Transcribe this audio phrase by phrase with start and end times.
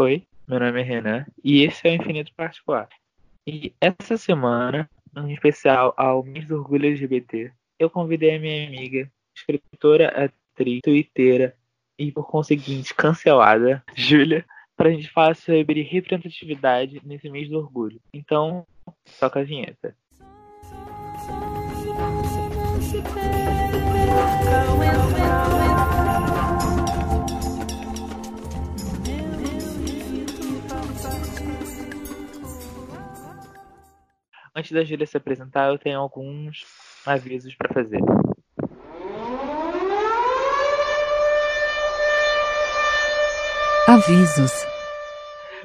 [0.00, 2.88] Oi, meu nome é Renan e esse é o Infinito Particular.
[3.44, 9.10] E essa semana, em especial ao mês do orgulho LGBT, eu convidei a minha amiga,
[9.36, 11.52] escritora, atriz, twitteira
[11.98, 18.00] e, por conseguinte, cancelada, Júlia, para a gente falar sobre representatividade nesse mês do orgulho.
[18.14, 18.64] Então,
[19.18, 19.96] toca a vinheta.
[34.58, 36.66] Antes da Júlia se apresentar, eu tenho alguns
[37.06, 38.00] avisos para fazer.
[43.86, 44.50] Avisos.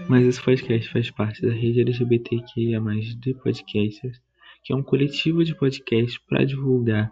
[0.07, 2.79] Mas esse podcast faz parte da rede LGBTQIA+,
[3.17, 4.21] de Podcasters,
[4.63, 7.11] que é um coletivo de podcasts para divulgar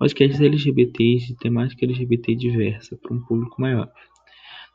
[0.00, 3.88] podcasts LGBTs de temática LGBT diversa para um público maior.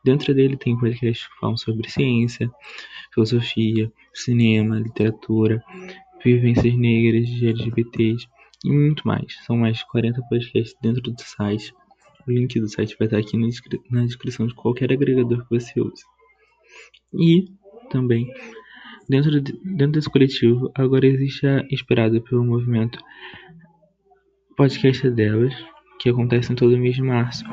[0.05, 2.49] Dentro dele tem podcasts que falam sobre ciência,
[3.11, 5.61] filosofia, cinema, literatura,
[6.25, 8.27] vivências negras, de LGBTs
[8.63, 9.37] e muito mais.
[9.45, 11.73] São mais de 40 podcasts dentro do site.
[12.27, 15.59] O link do site vai estar aqui na, descri na descrição de qualquer agregador que
[15.59, 16.03] você use.
[17.13, 17.45] E
[17.89, 18.27] também,
[19.07, 22.99] dentro, de, dentro desse coletivo, agora existe a inspirada pelo movimento
[24.57, 25.53] Podcast Delas,
[25.99, 27.43] que acontece em todo mês de março.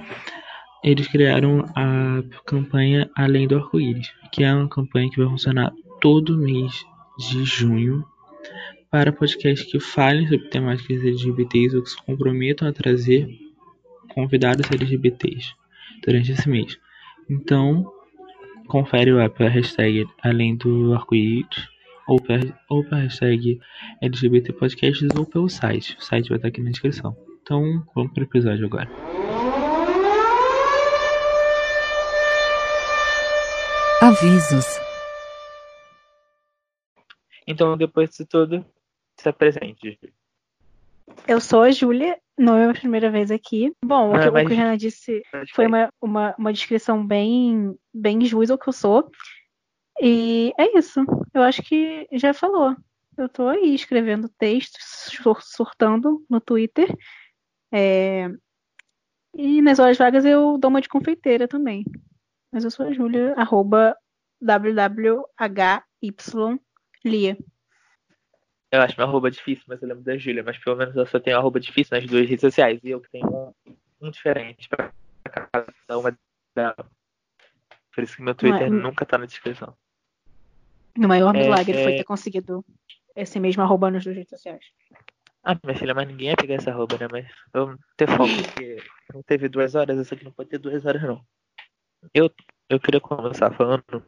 [0.83, 6.39] Eles criaram a campanha Além do Arco-Íris, que é uma campanha que vai funcionar todo
[6.39, 6.85] mês
[7.19, 8.05] de junho
[8.93, 13.27] para podcasts que falem sobre temáticas LGBTs ou que se comprometam a trazer
[14.15, 15.55] convidados LGBTs
[16.05, 16.79] durante esse mês.
[17.31, 17.91] Então,
[18.67, 21.71] confere lá pela hashtag além do arco-íris
[22.07, 22.21] ou,
[22.69, 23.59] ou pela hashtag
[24.03, 25.97] LGBT Podcasts ou pelo site.
[25.99, 27.17] O site vai estar aqui na descrição.
[27.41, 28.91] Então, vamos para o episódio agora.
[34.03, 34.67] Avisos.
[37.47, 38.65] Então, depois de tudo,
[39.23, 39.99] se apresente.
[41.27, 43.73] Eu sou a Júlia, não é a primeira vez aqui.
[43.85, 44.45] Bom, o que, mas...
[44.45, 45.23] o que Renan disse
[45.55, 49.11] foi uma, uma, uma descrição bem, bem juiz ao que eu sou.
[50.01, 51.01] E é isso.
[51.33, 52.77] Eu acho que já falou.
[53.17, 55.11] Eu tô aí escrevendo textos,
[55.41, 56.89] surtando no Twitter.
[57.73, 58.29] É...
[59.35, 61.85] E nas horas vagas eu dou uma de confeiteira também.
[62.51, 63.97] Mas eu sou a Júlia, arroba
[64.41, 64.93] www.hylia.
[68.73, 70.43] Eu acho meu arroba difícil, mas eu lembro da Júlia.
[70.43, 72.81] Mas pelo menos eu só tenho arroba difícil nas duas redes sociais.
[72.83, 73.53] E eu que tenho um,
[74.01, 74.91] um diferente pra
[75.53, 76.19] cada uma
[76.57, 76.87] delas.
[77.95, 78.83] Por isso que meu Twitter Mas...
[78.83, 79.77] nunca tá na descrição.
[80.97, 82.65] O maior milagre é, foi ter conseguido
[83.15, 84.65] esse mesmo arroba nas duas redes sociais.
[85.45, 87.09] Ah, minha filha, mas ninguém ia pegar essa arroba, né?
[87.11, 88.77] Mas vamos ter foco, porque
[89.13, 91.23] não teve duas horas, essa aqui não pode ter duas horas, não.
[92.15, 92.31] Eu,
[92.69, 94.05] eu queria começar falando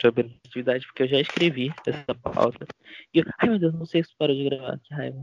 [0.00, 2.66] sobre atividade, porque eu já escrevi essa pauta.
[3.14, 4.78] E eu, ai meu Deus, não sei se parou de gravar.
[4.80, 5.18] Que raiva.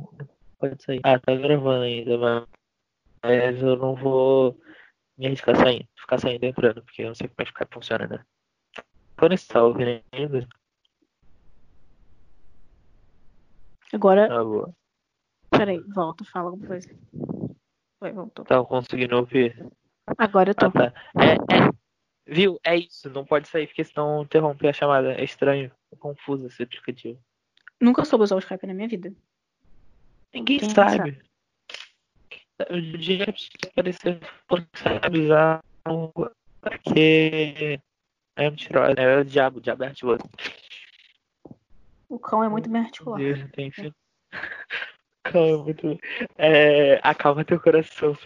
[0.60, 1.02] Pode sair.
[1.04, 2.48] Ah, tá gravando ainda,
[3.24, 4.58] mas eu não vou
[5.18, 7.74] me arriscar saindo, ficar saindo e entrando, porque eu não sei como é que Skype
[7.74, 8.26] funciona, né?
[9.18, 10.48] Quando está ouvindo ainda?
[13.94, 14.28] Agora.
[14.28, 14.74] Tá boa.
[15.50, 16.90] Peraí, volta, fala alguma coisa.
[18.00, 18.46] Foi, voltou.
[18.46, 19.66] Tá conseguindo ouvir?
[20.18, 20.68] Agora eu tô.
[20.68, 20.94] Ah, tá.
[21.16, 21.72] É, é,
[22.28, 22.60] Viu?
[22.64, 25.14] É isso, não pode sair, porque senão interromper a chamada.
[25.14, 27.18] É estranho, é confuso esse aplicativo.
[27.80, 29.14] Nunca soube usar o Skype na minha vida.
[30.34, 30.98] Ninguém Quem sabe.
[30.98, 31.28] sabe.
[32.70, 35.64] O dia que aparecer, usar
[36.62, 37.80] porque
[38.36, 40.24] é mentirosa, é o diabo, o diabo é artigoso.
[42.10, 43.24] O cão é muito bem articulado.
[43.24, 43.88] Deus, tem fim.
[43.88, 46.00] O cão é muito.
[46.38, 48.18] É, acalma teu coração,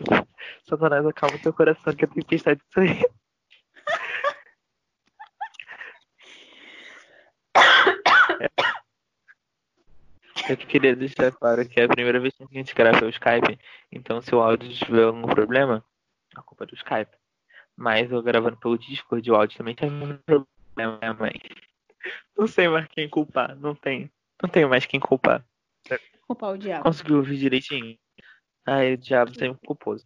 [0.64, 3.21] Satanás, acalma teu coração, que a tempestade saindo.
[10.50, 13.60] Eu queria deixar claro que é a primeira vez que a gente grava o Skype,
[13.92, 15.84] então se o áudio tiver algum problema,
[16.36, 17.12] a culpa é do Skype.
[17.76, 21.34] Mas eu gravando pelo Discord, o áudio também tem algum problema, minha mãe.
[22.38, 24.12] Não sei mais quem culpar, não tem.
[24.42, 25.46] Não tenho mais quem culpar.
[26.28, 26.84] Culpar o diabo.
[26.84, 27.98] Conseguiu ouvir direitinho.
[28.66, 30.06] Ai, o diabo sempre culposo.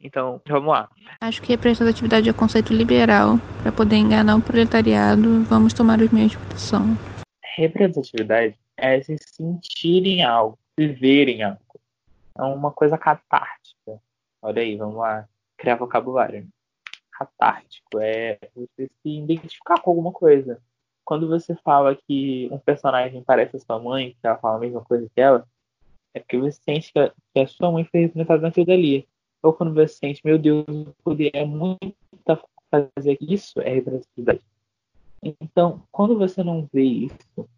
[0.00, 0.88] Então, vamos lá.
[1.20, 3.38] Acho que representatividade é conceito liberal.
[3.62, 6.96] Para poder enganar o proletariado, vamos tomar os meios de proteção.
[7.56, 11.80] Representatividade é se sentir em algo, viver em algo.
[12.36, 14.02] É uma coisa catártica.
[14.42, 16.48] Olha aí, vamos lá, criar vocabulário.
[17.12, 20.60] Catártico é você se identificar com alguma coisa.
[21.04, 24.80] Quando você fala que um personagem parece a sua mãe, que ela fala a mesma
[24.80, 25.46] coisa que ela,
[26.12, 29.08] é porque você sente que a sua mãe foi representada naquilo dali.
[29.42, 31.94] Ou quando você sente, meu Deus, eu poderia muito
[32.68, 34.40] fazer isso, é representatividade.
[35.22, 37.48] Então, quando você não vê isso,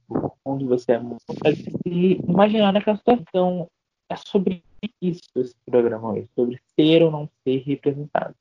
[0.45, 1.23] quando você é muito,
[1.83, 3.69] se imaginar naquela situação,
[4.11, 4.63] é sobre
[5.01, 8.35] isso esse programa hoje, sobre ser ou não ser representado.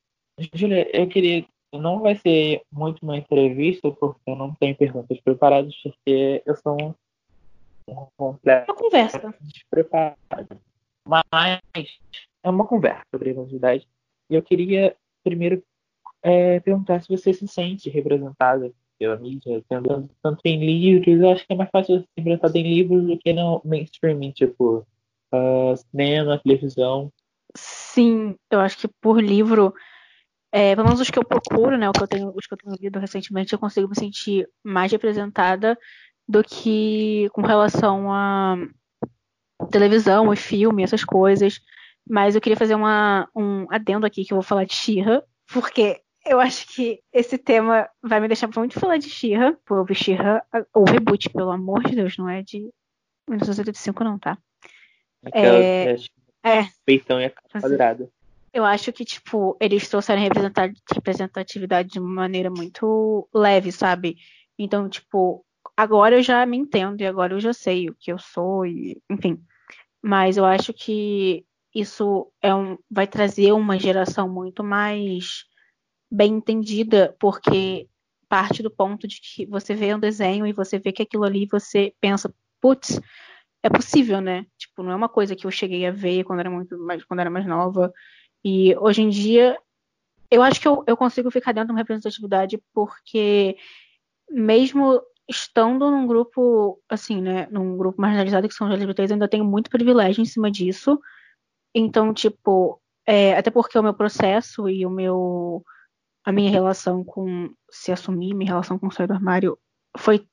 [0.54, 1.46] Julia, eu queria.
[1.74, 6.78] Não vai ser muito uma entrevista, porque eu não tenho perguntas preparadas, porque eu sou
[6.80, 6.94] um
[8.16, 8.72] completo.
[8.72, 9.34] Uma conversa.
[9.42, 10.62] Despreparado.
[11.08, 11.26] Mas
[12.44, 13.88] é uma conversa sobre representatividade.
[14.30, 15.64] E eu queria primeiro
[16.22, 18.72] é, perguntar se você se sente representada
[19.04, 22.64] pela mídia, tanto, tanto em livros, eu acho que é mais fácil ser representada em
[22.64, 24.88] livros do que no mainstream, tipo
[25.34, 27.12] uh, cinema, televisão.
[27.54, 29.74] Sim, eu acho que por livro,
[30.54, 32.58] é, pelo menos os que eu procuro, né, o que eu tenho, os que eu
[32.58, 35.78] tenho lido recentemente, eu consigo me sentir mais representada
[36.26, 38.56] do que com relação a
[39.70, 41.60] televisão e filme, essas coisas.
[42.10, 45.22] Mas eu queria fazer uma, um adendo aqui que eu vou falar de Xirra,
[45.54, 50.44] porque eu acho que esse tema vai me deixar muito falar de Xirra, por Xirra,
[50.74, 52.70] o reboot, pelo amor de Deus, não é de
[53.28, 54.38] 1985 não, tá?
[55.26, 55.96] Aquela é,
[56.44, 58.10] é, peitão e a quadrada.
[58.54, 64.18] Eu acho que, tipo, eles trouxeram representatividade de uma maneira muito leve, sabe?
[64.60, 65.44] Então, tipo,
[65.76, 69.02] agora eu já me entendo e agora eu já sei o que eu sou, e,
[69.10, 69.42] enfim.
[70.02, 75.46] Mas eu acho que isso é um, vai trazer uma geração muito mais
[76.14, 77.88] bem entendida, porque
[78.30, 81.48] parte do ponto de que você vê um desenho e você vê que aquilo ali
[81.52, 83.00] você pensa, putz,
[83.64, 84.46] é possível, né?
[84.58, 87.22] Tipo, não é uma coisa que eu cheguei a ver quando era muito mais, quando
[87.22, 87.92] era mais nova.
[88.46, 89.58] E hoje em dia,
[90.30, 93.58] eu acho que eu, eu consigo ficar dentro de uma representatividade porque
[94.30, 99.46] mesmo estando num grupo, assim, né, num grupo marginalizado que são os LGBTs, ainda tenho
[99.46, 101.00] muito privilégio em cima disso.
[101.74, 105.64] Então, tipo, é, até porque o meu processo e o meu
[106.26, 109.58] a minha relação com se assumir, minha relação com sair do armário
[109.98, 110.26] foi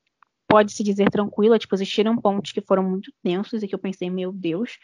[0.48, 4.32] pode-se dizer tranquila, tipo, existiram pontos que foram muito tensos e que eu pensei, meu
[4.32, 4.78] Deus,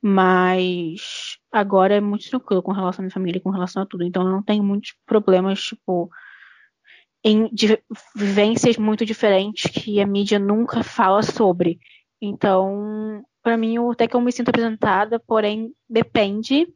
[0.00, 4.22] mas agora é muito tranquilo com relação à minha família, com relação a tudo, então
[4.22, 6.10] eu não tenho muitos problemas, tipo,
[7.24, 7.50] em
[8.14, 11.80] vivências muito diferentes que a mídia nunca fala sobre.
[12.20, 16.68] Então, para mim, até que eu me sinto apresentada, porém, depende,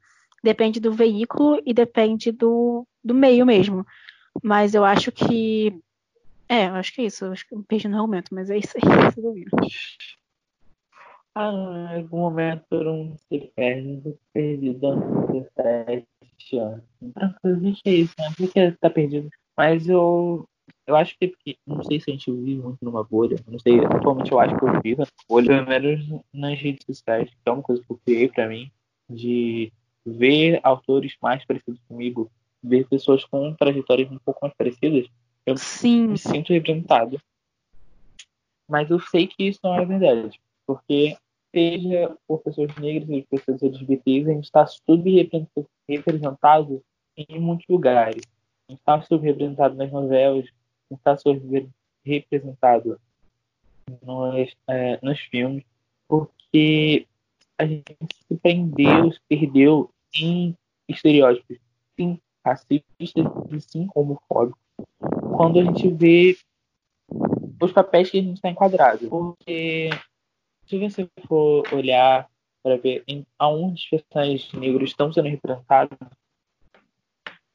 [0.43, 3.87] depende do veículo e depende do, do meio mesmo.
[4.43, 5.79] Mas eu acho que.
[6.49, 7.25] É, eu acho que é isso.
[7.25, 9.45] Eu acho que perdi no momento, mas é isso aí.
[11.41, 16.83] Ah, em algum momento eu não se perde, perdido aos 17 anos.
[17.15, 18.25] Tranquilo, é isso, né?
[18.37, 19.31] Por que tá perdido?
[19.57, 20.49] Mas eu,
[20.85, 21.33] eu acho que,
[21.65, 24.65] não sei se a gente vive muito numa bolha, não sei, atualmente eu acho que
[24.65, 28.01] eu vivo numa bolha, pelo menos nas redes sociais, que é uma coisa que eu
[28.05, 28.69] criei pra mim,
[29.09, 29.73] de
[30.05, 32.31] ver autores mais parecidos comigo,
[32.63, 35.07] ver pessoas com trajetórias um pouco mais parecidas,
[35.47, 36.09] eu Sim.
[36.09, 37.21] me sinto representado.
[38.69, 41.17] Mas eu sei que isso não é verdade, porque
[41.55, 46.83] seja por pessoas negras ou pessoas LGBTs, a gente está subrepresentado
[47.17, 48.23] em muitos lugares
[48.69, 50.47] está subrepresentado nas novelas,
[50.91, 53.01] está subrepresentado
[54.03, 55.65] nos, é, nos filmes,
[56.07, 57.07] porque
[57.59, 57.97] a gente
[58.27, 60.57] se prendeu, se perdeu em
[60.89, 61.59] estereótipos,
[61.99, 63.13] sim, racistas
[63.51, 64.61] e sim homofóbicos,
[65.37, 66.39] quando a gente vê
[67.61, 69.09] os papéis que a gente está enquadrado.
[69.09, 69.91] Porque
[70.67, 72.31] se você for olhar
[72.63, 75.99] para ver em, aonde personagens negros estão sendo representados,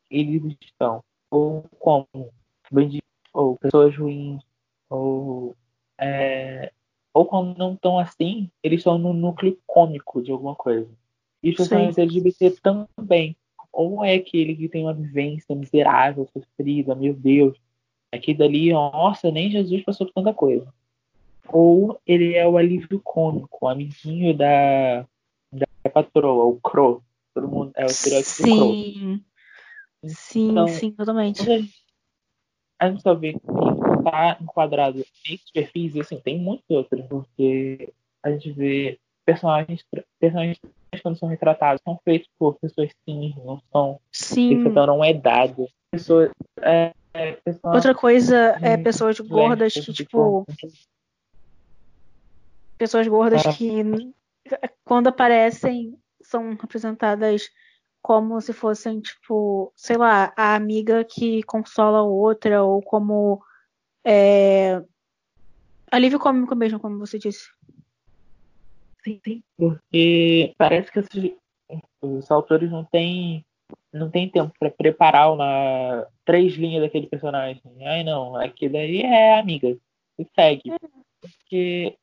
[0.10, 2.08] eles estão ou como
[2.72, 4.44] bandidos, ou pessoas ruins,
[4.88, 5.56] ou,
[5.98, 6.72] é,
[7.14, 10.90] ou quando não estão assim, eles estão no núcleo cômico de alguma coisa.
[11.42, 13.36] E os personagens LGBT também.
[13.72, 17.58] Ou é aquele que tem uma vivência miserável, sofrida, meu Deus,
[18.12, 20.74] aqui dali, nossa, nem Jesus passou por tanta coisa.
[21.50, 25.06] Ou ele é o alívio cômico, o amiguinho da,
[25.52, 27.04] da patroa, o Crow.
[27.34, 28.56] Todo mundo é o estereótipo Sim.
[28.56, 29.34] Crow.
[30.06, 31.42] Sim, então, sim, totalmente.
[32.80, 33.40] A gente só vê que
[34.04, 37.92] está enquadrado nesses perfis, e assim, tem muitos outros, porque
[38.22, 39.86] a gente vê personagens,
[40.20, 40.60] personagens
[41.02, 44.64] quando são retratados são feitos por pessoas sim, não são sim.
[44.66, 45.68] uma idade.
[45.92, 46.32] Pessoas,
[46.62, 50.46] é, é, pessoas, Outra coisa é pessoas gordas que, tipo.
[52.78, 53.54] Pessoas gordas ah.
[53.54, 54.14] que
[54.84, 57.50] quando aparecem são representadas
[58.02, 63.42] como se fossem, tipo, sei lá, a amiga que consola a outra, ou como
[64.06, 64.84] é,
[65.92, 67.50] alívio cômico mesmo, como você disse.
[69.04, 69.44] Sim, sim.
[69.58, 71.36] Porque parece que esses,
[72.02, 73.46] os autores não têm
[73.92, 77.62] não tem tempo para preparar uma três linhas daquele personagem.
[77.86, 79.78] Ai não, aquilo daí é amiga.
[80.18, 80.72] E segue.
[81.22, 81.96] Porque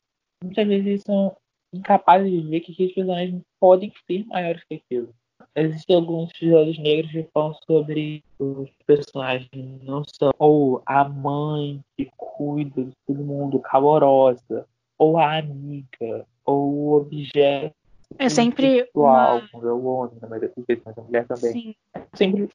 [0.43, 1.35] muitas vezes são
[1.73, 5.13] incapazes de ver que aqueles personagens podem ser maiores que aquilo.
[5.55, 9.49] Existem alguns episódios negros que falam sobre os personagens
[9.83, 14.65] não são ou a mãe que cuida de todo mundo, calorosa,
[14.97, 17.75] ou a amiga, ou o objeto
[18.17, 19.69] é sempre sexual, uma...
[19.69, 21.51] é o homem, na maioria das vezes, mas a mulher também.
[21.51, 21.75] Sim.
[21.93, 22.49] É sempre,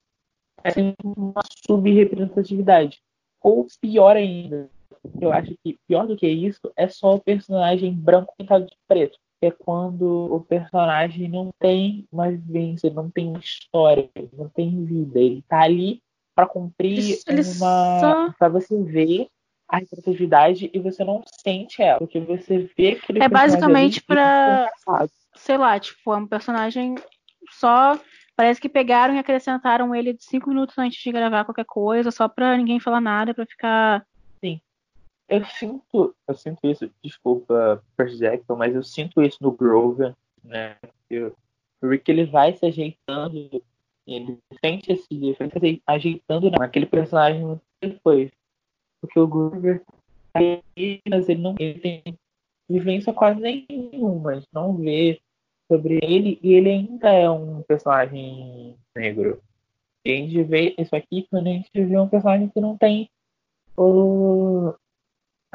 [0.65, 3.01] é sempre uma subrepresentatividade.
[3.43, 4.69] Ou pior ainda,
[5.21, 9.19] eu acho que pior do que isso é só o personagem branco pintado de preto.
[9.47, 15.19] É quando o personagem não tem uma vivência, não tem uma história, não tem vida.
[15.19, 16.03] Ele tá ali
[16.35, 18.01] para cumprir ele uma.
[18.01, 18.33] Só...
[18.39, 19.29] para você ver
[19.69, 21.99] a representatividade e você não sente ela.
[21.99, 24.71] Porque você vê aquele É basicamente para
[25.37, 26.97] sei lá, tipo, é um personagem
[27.51, 27.99] só.
[28.35, 32.29] Parece que pegaram e acrescentaram ele de cinco minutos antes de gravar qualquer coisa, só
[32.29, 34.05] pra ninguém falar nada, pra ficar.
[35.29, 40.77] Eu sinto, eu sinto isso, desculpa, Percy Jackson, mas eu sinto isso no Grover, né?
[41.11, 41.35] Eu,
[41.83, 43.37] Rick ele vai se ajeitando,
[44.07, 48.31] ele sente esse ele se ajeitando naquele personagem depois.
[49.01, 49.83] Porque o Grover,
[50.77, 51.03] ele,
[51.39, 52.03] não ele tem
[52.69, 55.21] vivência quase nenhuma, não vê
[55.71, 59.43] sobre ele e ele ainda é um personagem negro.
[60.05, 63.11] E a gente vê isso aqui quando a gente vê um personagem que não tem
[63.77, 64.73] o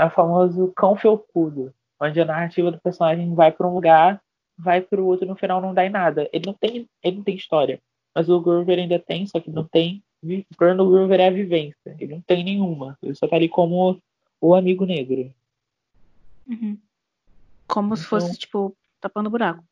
[0.02, 4.20] a famoso cão felpudo, onde a narrativa do personagem vai para um lugar,
[4.58, 6.28] vai para o outro no final não dá em nada.
[6.34, 7.80] Ele não tem, ele não tem história,
[8.14, 10.04] mas o Grover ainda tem, só que não tem.
[10.24, 12.98] O Grover é a vivência, ele não tem nenhuma.
[13.02, 14.02] Ele só tá ali como
[14.40, 15.32] o amigo negro.
[16.48, 16.78] Uhum.
[17.68, 19.64] Como então, se fosse, tipo, tapando buraco.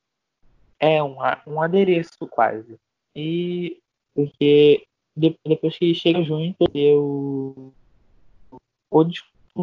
[0.79, 1.17] É um,
[1.48, 2.79] um adereço quase.
[3.15, 3.81] E
[4.13, 4.86] porque
[5.43, 7.74] depois que chega junto, eu
[8.91, 9.05] ou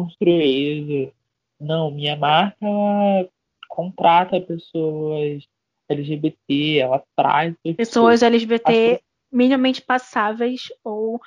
[0.05, 1.11] desconstruir
[1.59, 3.27] não, minha marca ela
[3.67, 5.47] contrata pessoas
[5.89, 9.01] LGBT, ela traz pessoas LGBT
[9.31, 11.19] minimamente passáveis ou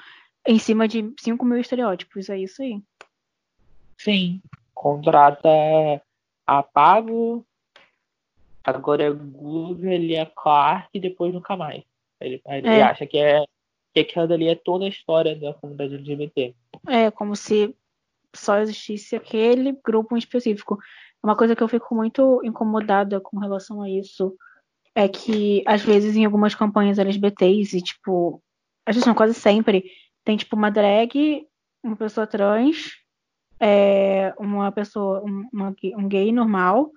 [0.47, 2.81] em cima de 5 mil estereótipos, é isso aí.
[3.99, 4.41] Sim,
[4.75, 5.49] contrata
[6.47, 7.45] apago
[8.63, 11.83] Agora é Google, ele é Clark e depois nunca mais.
[12.21, 12.83] Ele, ele é.
[12.83, 13.45] acha que é
[13.93, 16.55] que aquela dali é toda a história da comunidade LGBT.
[16.87, 17.75] É, como se
[18.35, 20.79] só existisse aquele grupo em específico.
[21.23, 24.35] Uma coisa que eu fico muito incomodada com relação a isso
[24.95, 28.43] é que, às vezes, em algumas campanhas LGBTs, e tipo,
[28.87, 29.85] às vezes não, quase sempre,
[30.25, 31.47] tem tipo uma drag,
[31.83, 32.93] uma pessoa trans,
[33.59, 36.91] é, uma pessoa, uma, um gay normal,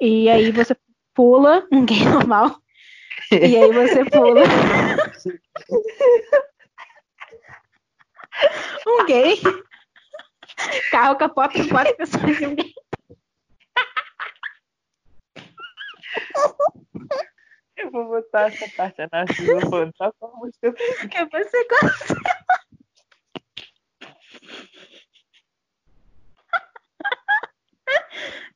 [0.00, 0.76] e aí você
[1.14, 2.56] pula um gay normal.
[3.30, 4.42] E aí você pula.
[8.86, 9.40] um gay.
[10.90, 12.72] Carro capota quatro pessoas e um gay.
[17.76, 20.72] Eu vou botar essa parte na sua, só a música.
[21.08, 22.14] Que você gosta.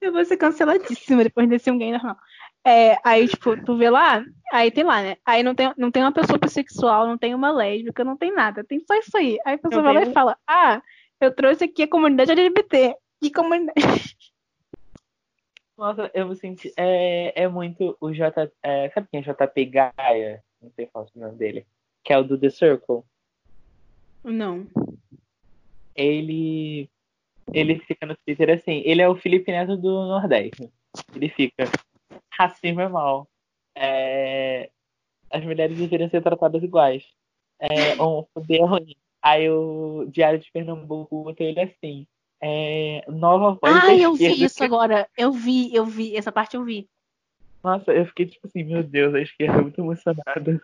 [0.00, 2.16] Eu vou ser canceladíssima depois desse um gay normal.
[2.64, 5.16] É, aí, tipo, tu vê lá, aí tem lá, né?
[5.24, 8.64] Aí não tem, não tem uma pessoa bissexual, não tem uma lésbica, não tem nada.
[8.64, 9.38] Tem só isso aí.
[9.44, 10.82] Aí a pessoa vai lá e fala, ah,
[11.20, 12.96] eu trouxe aqui a comunidade LGBT.
[13.20, 13.75] Que comunidade?
[15.76, 16.73] Nossa, eu vou sentir.
[16.76, 18.50] É, é muito o J.
[18.62, 20.42] É, sabe quem é JP Gaia?
[20.61, 21.66] Não sei qual é o nome dele.
[22.02, 23.02] Que é o do The Circle.
[24.25, 24.66] Não.
[25.94, 26.88] Ele
[27.52, 30.68] ele fica no Twitter assim, ele é o Felipe Neto do Nordeste.
[31.14, 31.64] Ele fica,
[32.32, 33.28] racismo é mal.
[33.75, 34.70] É,
[35.30, 37.04] as mulheres deveriam ser tratadas iguais.
[37.58, 38.96] É, um poder ruim.
[39.26, 42.06] Aí o Diário de Pernambuco botou ele assim.
[42.40, 45.09] É, nova voz Ah, eu vi isso agora.
[45.18, 46.16] Eu vi, eu vi.
[46.16, 46.88] Essa parte eu vi.
[47.61, 50.62] Nossa, eu fiquei tipo assim, meu Deus, a esquerda é muito emocionada.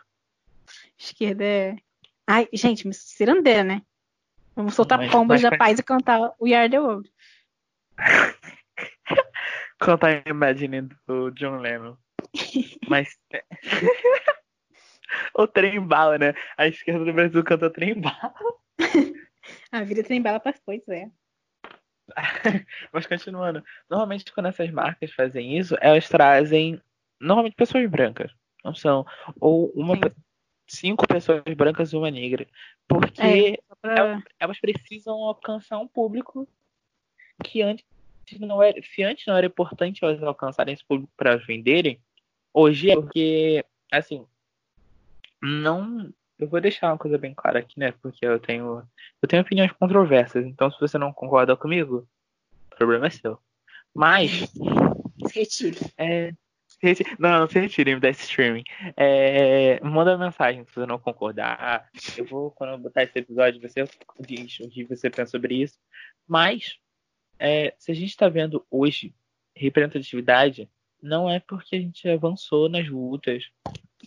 [0.96, 1.76] Esquerda é.
[2.24, 3.82] Ai, gente, me cirandeira, né?
[4.54, 7.10] Vamos soltar mas, pombas mas, da paz e cantar We Are the World.
[9.80, 11.96] cantar Imagine do John Lennon.
[12.88, 13.18] mas.
[15.34, 16.34] o trem bala, né?
[16.56, 18.34] A esquerda do Brasil canta trem bala.
[19.72, 21.10] A vida trem bala para pois é.
[22.92, 26.80] Mas continuando, normalmente quando essas marcas fazem isso, elas trazem
[27.20, 28.32] normalmente pessoas brancas,
[28.64, 29.06] não são
[29.40, 30.12] ou uma Sim
[30.72, 32.46] cinco pessoas brancas e uma negra.
[32.88, 34.22] Porque é, pra...
[34.38, 36.48] elas precisam alcançar um público
[37.44, 37.84] que antes
[38.40, 38.80] não era.
[38.82, 42.00] Se antes não era importante elas alcançarem esse público para venderem,
[42.52, 44.26] hoje é porque, assim,
[45.42, 46.12] não.
[46.38, 47.92] Eu vou deixar uma coisa bem clara aqui, né?
[48.00, 48.82] Porque eu tenho.
[49.20, 50.46] Eu tenho opiniões controversas.
[50.46, 52.08] Então, se você não concorda comigo,
[52.72, 53.38] o problema é seu.
[53.94, 54.30] Mas.
[55.26, 55.78] Se retire.
[55.98, 56.32] É.
[57.18, 58.64] Não, não se retire, me dá esse streaming.
[58.96, 61.88] É, manda mensagem se você não concordar.
[62.16, 63.84] Eu vou, quando eu botar esse episódio, você
[64.18, 65.78] diz o que você pensa sobre isso.
[66.26, 66.78] Mas,
[67.38, 69.14] é, se a gente está vendo hoje
[69.54, 70.68] representatividade,
[71.00, 73.48] não é porque a gente avançou nas lutas,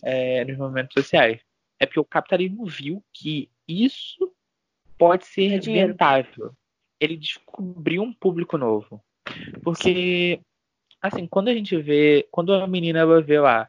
[0.02, 1.40] é, nos movimentos sociais.
[1.78, 4.32] É porque o capitalismo viu que isso
[4.98, 6.52] pode ser rentável.
[7.00, 9.02] Ele descobriu um público novo.
[9.62, 10.40] Porque,
[11.02, 12.26] assim, quando a gente vê.
[12.30, 13.68] Quando a menina vai ver lá.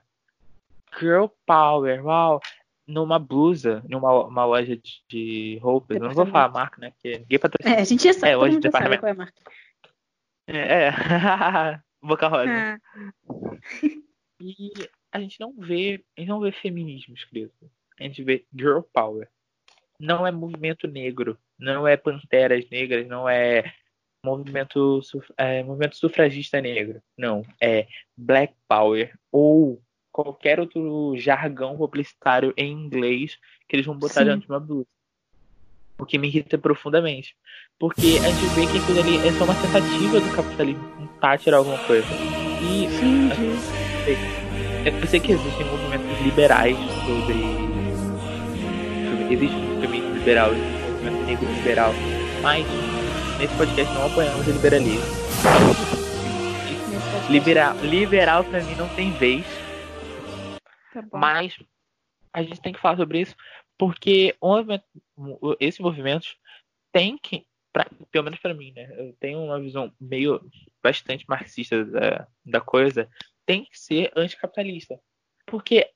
[0.97, 2.39] Girl Power, uau,
[2.87, 5.97] numa blusa, numa uma loja de, de roupas.
[5.97, 6.91] Eu não vou falar a marca, né?
[6.91, 7.75] Porque ninguém patrocina.
[7.75, 9.01] É, a gente já sabe, é, loja de departamento.
[9.01, 9.41] qual é a marca.
[10.47, 10.91] É, é.
[12.01, 12.49] Boca Rosa.
[12.49, 12.79] Ah.
[14.39, 14.71] E
[15.17, 17.69] a gente não vê, a gente não vê feminismo escrito.
[17.99, 19.27] A gente vê girl power.
[19.99, 23.73] Não é movimento negro, não é panteras negras, não é
[24.23, 25.01] movimento,
[25.35, 27.01] é, movimento sufragista negro.
[27.17, 29.81] Não, é black power ou
[30.11, 34.25] qualquer outro jargão publicitário em inglês que eles vão botar Sim.
[34.25, 34.87] dentro de uma blusa.
[35.99, 37.35] O que me irrita profundamente.
[37.79, 41.57] Porque a gente vê que aquilo ali é só uma tentativa do capitalismo tentar tirar
[41.57, 42.07] alguma coisa.
[42.61, 44.46] E Sim,
[44.87, 47.33] eu sei que existem movimentos liberais sobre.
[49.33, 51.91] Existe um feminismo liberal, existe um movimento negro liberal.
[52.41, 52.65] Mas
[53.37, 55.05] nesse podcast não apoiamos o liberalismo.
[57.29, 59.45] Liberal, liberal pra mim não tem vez.
[60.93, 61.57] Tá mas
[62.33, 63.35] a gente tem que falar sobre isso
[63.77, 64.85] porque movimento,
[65.59, 66.37] esses movimentos
[66.91, 68.89] têm que, pra, pelo menos para mim, né?
[68.97, 70.41] Eu tenho uma visão meio
[70.81, 73.09] bastante marxista da, da coisa,
[73.47, 74.99] tem que ser anticapitalista.
[75.47, 75.89] Porque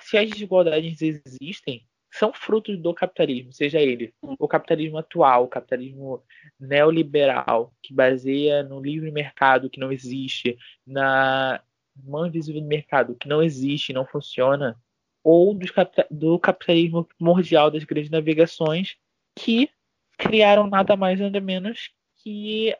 [0.00, 6.24] se as desigualdades existem, são frutos do capitalismo, seja ele o capitalismo atual, o capitalismo
[6.58, 11.62] neoliberal, que baseia no livre mercado que não existe, na
[11.94, 14.80] mão invisível do mercado que não existe, não funciona,
[15.22, 15.66] ou do,
[16.10, 18.96] do capitalismo primordial das grandes navegações
[19.36, 19.68] que
[20.16, 22.74] criaram nada mais nada menos que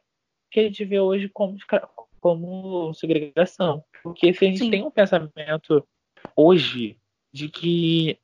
[0.51, 1.59] que a gente vê hoje como,
[2.20, 3.85] como segregação.
[4.02, 4.70] Porque se a gente Sim.
[4.70, 5.87] tem um pensamento
[6.37, 6.96] hoje
[7.33, 8.18] de que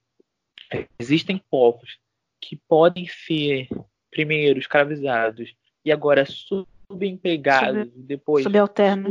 [0.98, 1.98] existem povos
[2.40, 3.68] que podem ser
[4.10, 5.54] primeiro escravizados
[5.84, 8.44] e agora subempregados Sub, depois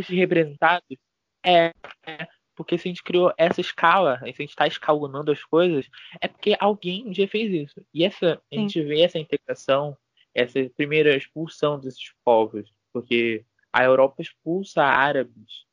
[0.07, 0.97] representados
[1.45, 1.73] é,
[2.05, 5.89] é, porque se a gente criou essa escala, se a gente está escalonando as coisas,
[6.21, 7.85] é porque alguém um dia fez isso.
[7.93, 9.97] E essa, a gente vê essa integração,
[10.33, 13.43] essa primeira expulsão desses povos, porque
[13.73, 15.65] a Europa expulsa árabes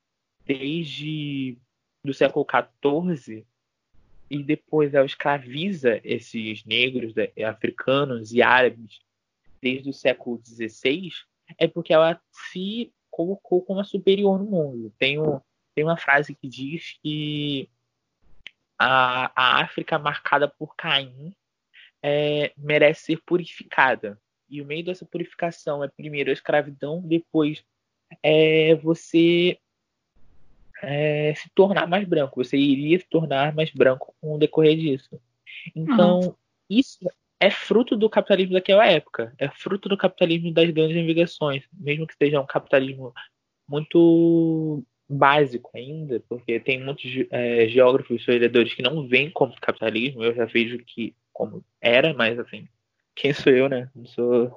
[0.44, 1.58] desde
[2.02, 3.46] do século XIV
[4.30, 7.12] e depois ela escraviza esses negros
[7.46, 9.00] africanos e árabes
[9.60, 11.10] desde o século XVI,
[11.58, 12.18] é porque ela
[12.50, 14.94] se colocou como a superior no mundo.
[14.98, 15.40] Tem um,
[15.74, 17.68] tem uma frase que diz que
[18.78, 21.34] a, a África marcada por Caim
[22.02, 24.18] é, merece ser purificada.
[24.48, 27.62] E o meio dessa purificação é primeiro a escravidão, depois
[28.22, 29.58] é você
[30.82, 32.42] é, se tornar mais branco.
[32.42, 35.20] Você iria se tornar mais branco com o decorrer disso.
[35.74, 36.34] Então, uhum.
[36.68, 36.98] isso
[37.38, 39.32] é fruto do capitalismo daquela época.
[39.38, 41.64] É fruto do capitalismo das grandes navegações.
[41.72, 43.12] Mesmo que seja um capitalismo
[43.68, 50.22] muito básico ainda, porque tem muitos é, geógrafos e historiadores que não veem como capitalismo,
[50.22, 52.68] eu já vejo que como era, mas assim,
[53.14, 53.90] quem sou eu, né?
[53.94, 54.56] Não sou.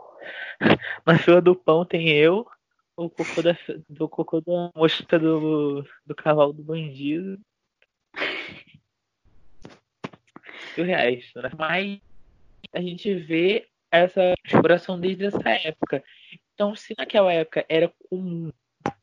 [1.06, 2.48] Na fila do pão tem eu,
[2.96, 3.58] o cocô da,
[3.90, 7.40] do cocô da mosca do, do cavalo do bandido.
[10.78, 11.32] Mil reais.
[11.36, 11.52] Né?
[11.58, 12.00] Mas
[12.72, 16.04] a gente vê essa exploração desde essa época.
[16.54, 18.52] Então, se naquela época era comum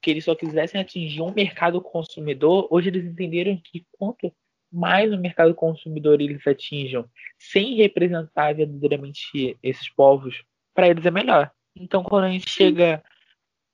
[0.00, 4.32] que eles só quisessem atingir um mercado consumidor, hoje eles entenderam que quanto
[4.70, 11.50] mais o mercado consumidor eles atinjam sem representar verdadeiramente esses povos, para eles é melhor.
[11.74, 13.02] Então, quando a gente chega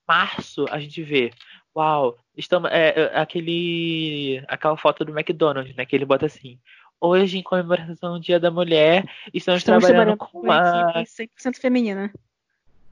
[0.07, 1.33] março, a gente vê,
[1.75, 6.59] uau, estamos, é, é, aquele, aquela foto do McDonald's, né, que ele bota assim,
[7.01, 11.05] hoje, em comemoração do Dia da Mulher, estamos, estamos trabalhando, trabalhando com uma...
[11.05, 12.13] 100% feminina.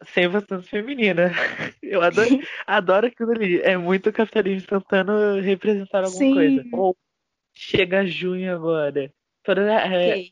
[0.05, 1.33] 100% feminina.
[1.83, 3.61] Eu adoro, adoro aquilo ali.
[3.61, 6.35] É muito capitalismo tentando representar alguma Sim.
[6.35, 6.65] coisa.
[6.73, 6.97] Ou
[7.55, 9.13] chega junho agora.
[9.43, 10.27] Toda, é,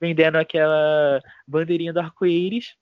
[0.00, 2.74] vendendo aquela bandeirinha do arco-íris.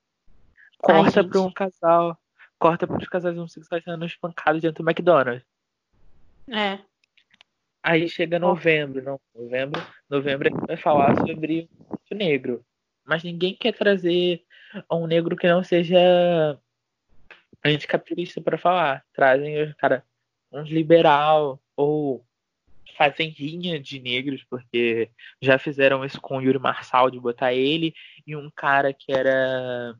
[0.79, 2.19] Corta para um casal.
[2.65, 5.45] Corta para os casais homossexuais sendo espancados dentro do McDonald's.
[6.51, 6.79] É.
[7.83, 9.87] Aí chega novembro, não, novembro.
[10.09, 11.69] novembro vai falar sobre
[12.11, 12.65] o negro.
[13.05, 14.43] Mas ninguém quer trazer
[14.91, 16.59] um negro que não seja
[17.63, 19.05] anticapitalista para falar.
[19.13, 20.03] Trazem, cara,
[20.51, 22.25] uns liberal ou
[22.97, 27.95] fazem rinha de negros, porque já fizeram isso com o Yuri Marçal, de botar ele
[28.27, 29.95] e um cara que era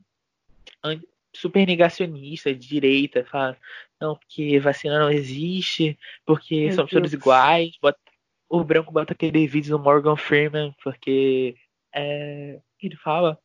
[1.35, 3.57] super negacionista, de direita, fala,
[3.99, 7.01] não, porque vacina não existe, porque Meu somos Deus.
[7.01, 7.77] todos iguais.
[7.81, 7.99] Bota,
[8.49, 11.55] o branco bota aquele vídeo do Morgan Freeman, porque
[11.93, 13.39] é, ele fala.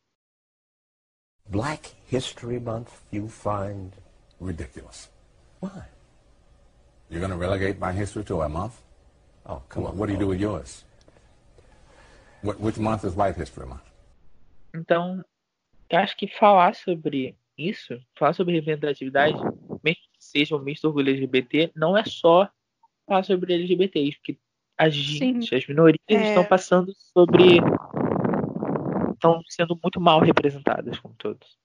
[1.49, 3.91] Black History Month you find
[4.39, 5.09] ridiculous.
[5.59, 5.83] Why?
[7.09, 8.81] You're going to relegate my history to a month?
[9.45, 9.97] Oh, come what, on.
[9.97, 10.85] What do you do with yours?
[12.41, 13.91] What, which month is White History Month?
[14.73, 15.23] Então,
[15.89, 17.35] eu acho que falar sobre
[17.69, 19.37] isso, falar sobre representatividade,
[19.83, 22.49] mesmo que seja o mês do orgulho LGBT, não é só
[23.07, 24.37] falar sobre LGBTs, porque
[24.77, 26.29] as gente, as minorias é...
[26.29, 27.59] estão passando sobre.
[29.13, 31.57] estão sendo muito mal representadas, como todos.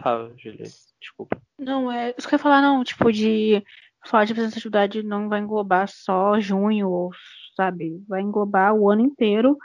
[0.00, 0.66] Fala, Julia,
[1.00, 1.40] desculpa.
[1.58, 2.14] Não, é.
[2.16, 3.62] Isso que eu ia falar, não, tipo, de
[4.06, 7.10] falar de representatividade não vai englobar só junho,
[7.56, 8.02] sabe?
[8.06, 9.56] Vai englobar o ano inteiro,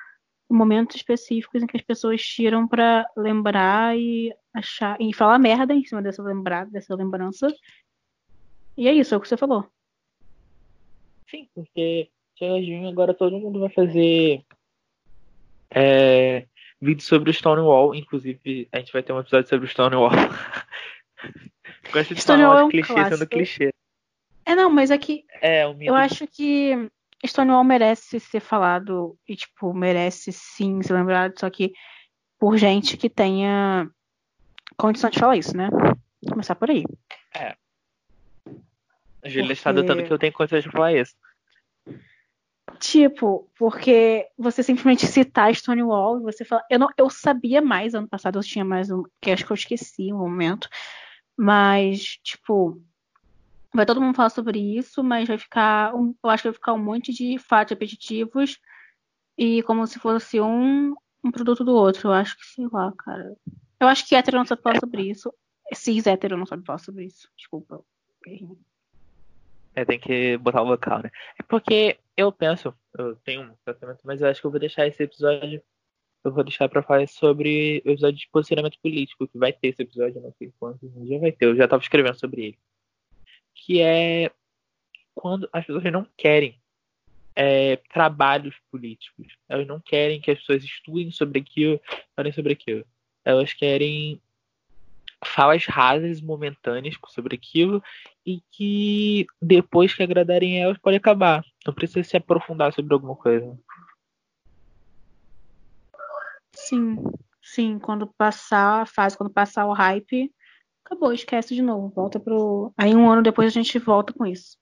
[0.53, 5.83] momentos específicos em que as pessoas tiram para lembrar e achar e falar merda em
[5.83, 7.47] cima dessa lembrar, dessa lembrança.
[8.77, 9.67] E é isso, é o que você falou.
[11.29, 14.43] Sim, porque chega junho, agora todo mundo vai fazer
[15.71, 16.45] é,
[16.81, 17.95] vídeo sobre o Stonewall.
[17.95, 20.11] Inclusive, a gente vai ter um episódio sobre o Stonewall.
[21.91, 23.17] Gosto de Stonewall falar é um clichê clássico.
[23.17, 23.73] sendo clichê.
[24.45, 26.89] É, não, mas é que é, eu acho que
[27.25, 31.73] Stonewall merece ser falado e, tipo, merece sim ser lembrado, só que
[32.39, 33.89] por gente que tenha
[34.77, 35.69] condição de falar isso, né?
[36.29, 36.83] Começar por aí.
[37.36, 37.55] É.
[39.21, 39.53] A Julia porque...
[39.53, 41.15] está adotando que eu tenho condição de falar isso.
[42.79, 46.63] Tipo, porque você simplesmente citar Stonewall e você fala.
[46.69, 49.03] Eu, não, eu sabia mais ano passado, eu tinha mais um.
[49.21, 50.67] Que acho que eu esqueci um momento.
[51.38, 52.81] Mas, tipo,
[53.73, 55.95] vai todo mundo falar sobre isso, mas vai ficar.
[55.95, 58.59] Um, eu acho que vai ficar um monte de fatos repetitivos
[59.38, 62.09] e como se fosse um, um produto do outro.
[62.09, 63.36] Eu acho que, sei lá, cara.
[63.79, 65.33] Eu acho que hétero não sabe falar sobre isso.
[65.73, 67.27] Cis hétero não sabe falar sobre isso.
[67.36, 67.83] Desculpa.
[69.75, 71.12] É, tem que botar o local, né?
[71.38, 74.88] É porque eu penso, eu tenho um pensamento, mas eu acho que eu vou deixar
[74.88, 75.62] esse episódio.
[76.23, 79.81] Eu vou deixar pra falar sobre o episódio de posicionamento político, que vai ter esse
[79.81, 81.47] episódio, não sei quantos, um dia vai ter.
[81.47, 82.57] Eu já tava escrevendo sobre ele
[83.55, 84.31] que é
[85.13, 86.59] quando as pessoas não querem
[87.35, 89.27] é, trabalhos políticos.
[89.47, 91.79] Elas não querem que as pessoas estudem sobre aquilo,
[92.15, 92.85] falem sobre aquilo.
[93.23, 94.21] Elas querem
[95.25, 97.81] falas rasas, momentâneas sobre aquilo
[98.25, 101.43] e que depois que agradarem elas pode acabar.
[101.65, 103.57] Não precisa se aprofundar sobre alguma coisa.
[106.51, 106.97] Sim,
[107.41, 107.79] sim.
[107.79, 110.31] Quando passar a fase, quando passar o hype,
[110.85, 111.89] acabou, esquece de novo.
[111.89, 112.73] Volta pro.
[112.77, 114.57] Aí um ano depois a gente volta com isso.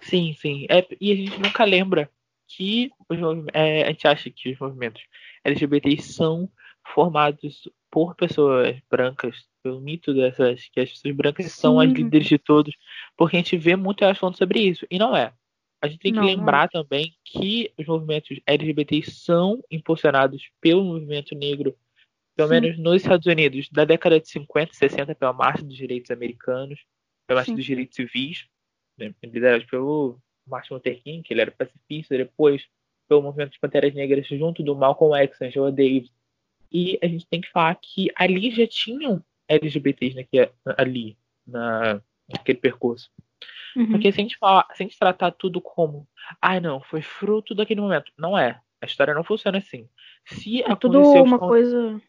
[0.00, 0.66] Sim, sim.
[0.68, 2.10] É, e a gente nunca lembra
[2.46, 3.18] que os,
[3.52, 5.02] é, a gente acha que os movimentos
[5.44, 6.48] LGBTs são
[6.94, 11.60] formados por pessoas brancas, pelo mito dessas que as pessoas brancas sim.
[11.60, 12.74] são as líderes de todos,
[13.16, 15.32] porque a gente vê muito elas falando sobre isso, e não é.
[15.80, 16.82] A gente tem que não, lembrar não.
[16.82, 21.76] também que os movimentos LGBTs são impulsionados pelo movimento negro
[22.34, 26.10] pelo menos nos Estados Unidos, da década de 50 e 60, pela Marcha dos Direitos
[26.10, 26.80] Americanos,
[27.26, 27.56] pela Marcha Sim.
[27.56, 28.46] dos Direitos Civis,
[28.98, 32.66] né, liderado pelo Martin Luther King, que ele era pacifista, depois
[33.08, 36.10] pelo movimento de Panteras Negras, junto do Malcolm X, Angela Davis.
[36.70, 42.58] E a gente tem que falar que ali já tinham LGBTs naquele, ali, na, naquele
[42.58, 43.10] percurso.
[43.76, 43.90] Uhum.
[43.90, 46.08] Porque se a, gente falar, se a gente tratar tudo como,
[46.40, 48.10] ah, não, foi fruto daquele momento.
[48.16, 48.60] Não é.
[48.80, 49.88] A história não funciona assim.
[50.24, 52.00] Se é tudo uma coisa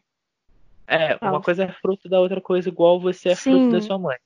[0.86, 3.52] é, uma coisa é fruto da outra coisa, igual você é Sim.
[3.52, 4.16] fruto da sua mãe.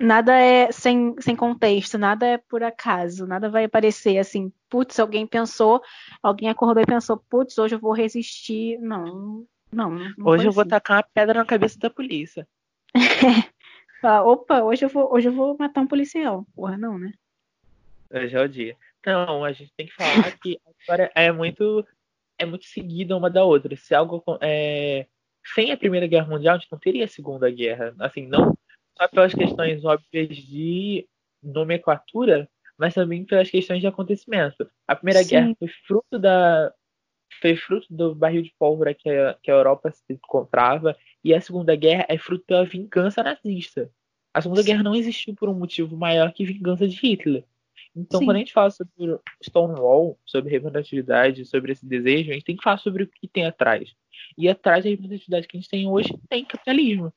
[0.00, 5.26] Nada é sem, sem contexto, nada é por acaso, nada vai aparecer assim, putz, alguém
[5.26, 5.82] pensou,
[6.22, 8.78] alguém acordou e pensou, putz, hoje eu vou resistir.
[8.78, 9.90] Não, não.
[9.90, 10.56] não hoje eu assim.
[10.56, 12.46] vou tacar uma pedra na cabeça da polícia.
[14.24, 16.46] Opa, hoje eu, vou, hoje eu vou matar um policial.
[16.54, 17.12] Porra, não, né?
[18.10, 18.76] Hoje é o dia.
[19.04, 21.84] Não, a gente tem que falar que a história é muito,
[22.38, 23.74] é muito seguida uma da outra.
[23.76, 25.06] Se algo é,
[25.54, 27.94] sem a Primeira Guerra Mundial, a gente não teria a Segunda Guerra.
[27.98, 28.56] Assim, não
[28.96, 31.06] só pelas questões óbvias de
[31.42, 34.68] nomenclatura, mas também pelas questões de acontecimento.
[34.86, 35.30] A Primeira Sim.
[35.30, 36.72] Guerra foi fruto da
[37.40, 41.40] foi fruto do barril de pólvora que a, que a Europa se encontrava, e a
[41.40, 43.90] Segunda Guerra é fruto da vingança nazista.
[44.34, 44.68] A Segunda Sim.
[44.68, 47.44] Guerra não existiu por um motivo maior que vingança de Hitler.
[47.98, 48.26] Então, Sim.
[48.26, 52.62] quando a gente fala sobre Stonewall, sobre representatividade, sobre esse desejo, a gente tem que
[52.62, 53.92] falar sobre o que tem atrás.
[54.36, 57.12] E atrás da representatividade que a gente tem hoje tem capitalismo.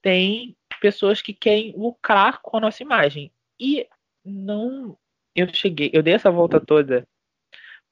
[0.00, 3.30] Tem pessoas que querem lucrar com a nossa imagem.
[3.60, 3.86] E
[4.24, 4.96] não.
[5.36, 7.06] Eu cheguei, eu dei essa volta toda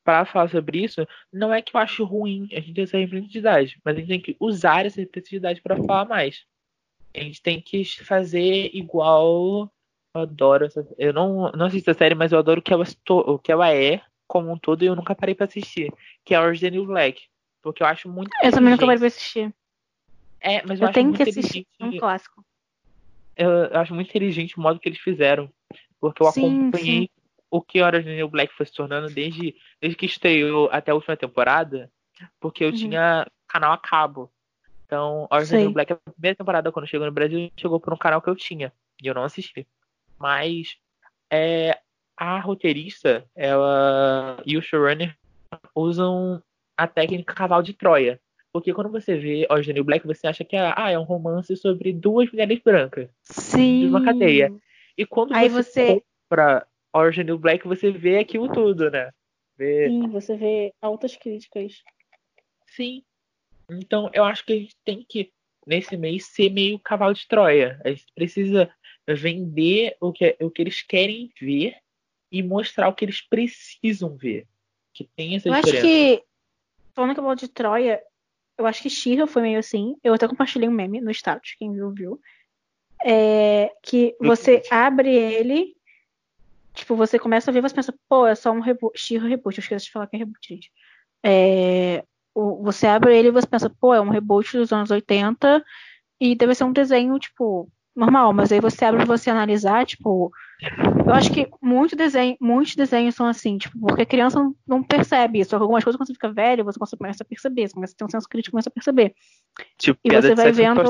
[0.03, 1.07] para falar sobre isso.
[1.31, 4.21] Não é que eu acho ruim a gente ter essa representatividade, mas a gente tem
[4.21, 6.47] que usar essa representatividade para falar mais.
[7.15, 9.71] A gente tem que fazer igual
[10.15, 10.87] eu adoro essa.
[10.99, 13.73] Eu não, não assisto a série, mas eu adoro o que ela, o que ela
[13.73, 15.93] é como um todo e eu nunca parei pra assistir.
[16.25, 17.23] Que é Orange the New Black.
[17.63, 18.31] Porque eu acho muito.
[18.43, 19.55] Eu também nunca parei pra assistir.
[20.41, 21.67] É, mas eu, eu tenho que assistir.
[21.79, 22.45] É um clássico.
[23.37, 25.51] Eu, eu, acho muito inteligente o modo que eles fizeram.
[26.01, 27.09] Porque eu sim, acompanhei sim.
[27.51, 30.95] o que Orange the New Black foi se tornando desde, desde que estreou até a
[30.95, 31.91] última temporada.
[32.39, 32.75] Porque eu uhum.
[32.75, 34.31] tinha canal a cabo.
[34.87, 37.99] Então, Orange the New Black, a primeira temporada, quando chegou no Brasil, chegou por um
[37.99, 38.73] canal que eu tinha.
[39.03, 39.67] E eu não assisti
[40.21, 40.77] mas
[41.33, 41.79] é,
[42.17, 45.17] a roteirista ela e o showrunner
[45.75, 46.43] usam
[46.77, 48.21] a técnica cavalo de Troia.
[48.53, 51.93] Porque quando você vê Orange Black, você acha que é, ah, é um romance sobre
[51.93, 53.09] duas mulheres brancas.
[53.23, 53.81] Sim.
[53.81, 54.53] De uma cadeia.
[54.99, 56.03] E quando Aí você, você...
[56.29, 59.11] compra Orange Black, você vê aquilo tudo, né?
[59.57, 59.89] Vê...
[59.89, 61.83] Sim, você vê altas críticas.
[62.67, 63.03] Sim.
[63.71, 65.31] Então, eu acho que a gente tem que,
[65.65, 67.81] nesse mês, ser meio cavalo de Troia.
[67.85, 68.69] A gente precisa
[69.15, 71.77] vender o que, o que eles querem ver
[72.31, 74.47] e mostrar o que eles precisam ver.
[74.93, 75.79] Que tem essa eu diferença.
[75.79, 76.25] acho que,
[76.95, 78.03] falando que eu de Troia,
[78.59, 79.97] eu acho que Shira foi meio assim.
[80.03, 82.21] Eu até compartilhei um meme no status, quem viu, viu.
[83.03, 85.75] É, que você abre ele,
[86.75, 88.99] tipo, você começa a ver, você pensa, pô, é só um reboot.
[88.99, 90.71] Shira reboot, eu esqueci de falar que é reboot, gente.
[91.25, 95.65] É, você abre ele e você pensa, pô, é um reboot dos anos 80
[96.21, 100.33] e deve ser um desenho, tipo, normal, mas aí você abre você analisar, tipo,
[101.07, 104.83] eu acho que muito desenho, muitos desenhos são assim, tipo, porque a criança não, não
[104.83, 105.57] percebe isso.
[105.57, 108.11] Algumas coisas quando você fica velho, você começa a perceber, você começa a ter um
[108.11, 109.15] senso crítico, começa a perceber.
[109.79, 110.83] Tipo, e você vai vendo.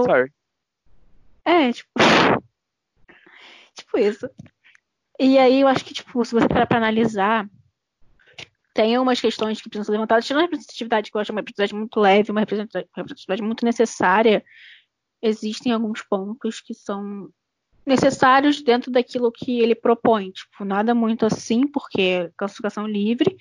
[1.45, 1.91] É, tipo.
[3.75, 4.29] tipo isso.
[5.19, 7.49] E aí eu acho que, tipo, se você parar pra analisar,
[8.75, 11.75] tem umas questões que precisam ser levantadas, tirando a representatividade, que eu acho uma representatividade
[11.75, 14.45] muito leve, uma representatividade muito necessária
[15.23, 17.31] existem alguns pontos que são
[17.85, 20.31] necessários dentro daquilo que ele propõe.
[20.31, 23.37] Tipo, nada muito assim, porque é classificação livre,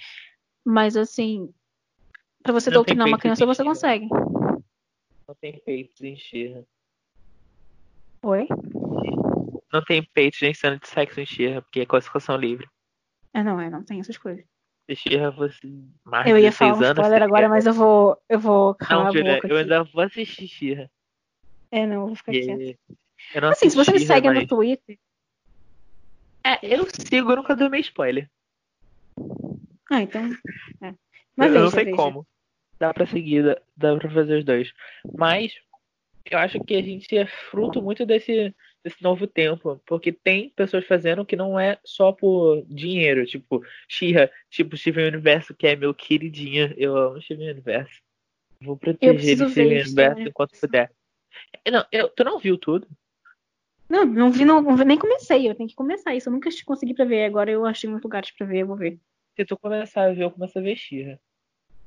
[0.66, 1.54] mas assim,
[2.44, 4.08] para você não doutrinar uma criança, você consegue.
[4.10, 6.66] Não tem peitos em xirra.
[8.24, 8.48] Oi?
[9.72, 12.68] Não tem peitos nem cena de sexo em xirra, porque é classificação livre.
[13.34, 14.44] É, não, é, não tem essas coisas.
[14.96, 15.60] Xirra, você
[16.04, 19.40] mais Eu ia falar um spoiler agora, mas eu vou, eu vou calar não, Julia,
[19.44, 20.92] eu ainda vou assistir Xirra.
[21.72, 22.78] É, não, vou ficar quieto.
[23.44, 24.42] Assim, se você me segue mas...
[24.42, 24.98] no Twitter.
[26.44, 28.30] É, eu sigo, eu nunca dou meio spoiler.
[29.92, 30.32] Ah, então.
[30.82, 30.94] É.
[31.36, 31.96] Mas eu veja, não sei veja.
[31.98, 32.28] como.
[32.80, 34.72] Dá pra seguir, dá, dá pra fazer os dois.
[35.14, 35.54] Mas
[36.30, 39.82] eu acho que a gente é fruto muito desse, desse novo tempo.
[39.86, 43.26] Porque tem pessoas fazendo que não é só por dinheiro.
[43.26, 46.74] Tipo, Xirra, tipo Steven Universo, que é meu queridinho.
[46.78, 48.02] Eu amo Steven Universo.
[48.62, 50.92] Vou proteger Steven Universo enquanto puder.
[51.72, 52.88] Não, eu, tu não viu tudo?
[53.90, 55.50] Não, não vi, não, nem comecei.
[55.50, 56.30] Eu tenho que começar isso.
[56.30, 57.26] Eu nunca consegui pra ver.
[57.26, 59.00] Agora eu achei muitos lugares pra ver, eu vou ver.
[59.36, 61.20] Se tu começar a ver, eu começo a ver Xirra.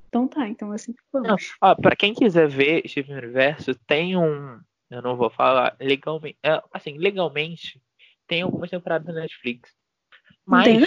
[0.08, 4.60] Então tá, então assim que Não, ó, pra quem quiser ver Steven Universo, tem um.
[4.90, 6.36] Eu não vou falar legalmente.
[6.42, 7.80] É, assim, legalmente,
[8.26, 9.74] tem algumas temporadas na Netflix.
[10.44, 10.64] Mas.
[10.64, 10.86] Tem, né?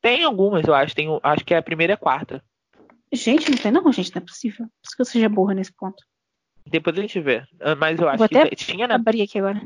[0.00, 0.94] tem algumas, eu acho.
[0.94, 2.42] Tem, acho que é a primeira e a quarta.
[3.12, 4.66] Gente, não tem não, gente, não é possível.
[4.66, 6.02] Por isso que eu seja burra nesse ponto.
[6.70, 7.46] Depois a gente vê.
[7.60, 8.96] Ah, mas eu acho Vou que até tinha na.
[8.96, 9.60] abrir aqui agora.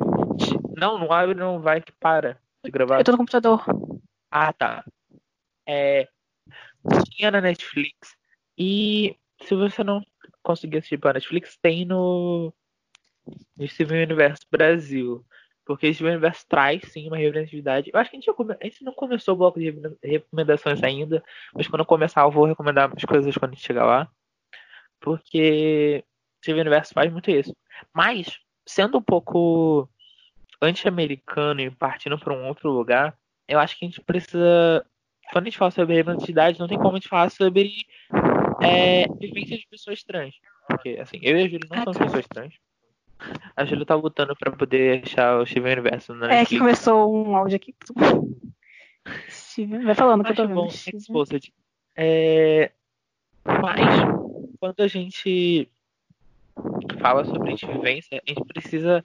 [0.76, 2.98] Não, não abre, não vai que para de gravar.
[2.98, 3.64] Eu tô no computador.
[4.30, 4.84] Ah, tá.
[5.66, 6.08] É...
[7.10, 8.16] Tinha na Netflix.
[8.56, 10.04] E se você não
[10.42, 12.52] conseguir assistir pela Netflix, tem no,
[13.56, 15.24] no Steven Universo Brasil.
[15.64, 17.90] Porque o Steven Universo traz, sim, uma representatividade.
[17.92, 18.56] Eu acho que a gente, já come...
[18.60, 21.22] a gente não começou o bloco de recomendações ainda,
[21.54, 24.10] mas quando eu começar eu vou recomendar as coisas quando a gente chegar lá.
[25.00, 26.04] Porque
[26.42, 27.56] Steven Universo faz muito isso.
[27.94, 29.88] Mas, sendo um pouco
[30.60, 33.16] anti-americano e partindo para um outro lugar,
[33.48, 34.84] eu acho que a gente precisa.
[35.32, 37.86] Quando a gente fala sobre representatividade, não tem como a gente falar sobre
[38.60, 40.34] é, vivência de pessoas trans.
[40.68, 42.54] Porque, assim, eu e a Júlia não ah, somos pessoas trans.
[43.56, 47.36] A Júlia tá lutando para poder achar o Steven Universo na É que começou um
[47.36, 47.74] áudio aqui.
[49.28, 50.54] Steven, vai falando que eu tô vendo.
[50.56, 51.24] Bom,
[51.96, 52.72] é...
[53.44, 53.78] Mas,
[54.58, 55.68] quando a gente
[57.00, 59.04] fala sobre vivência, a gente precisa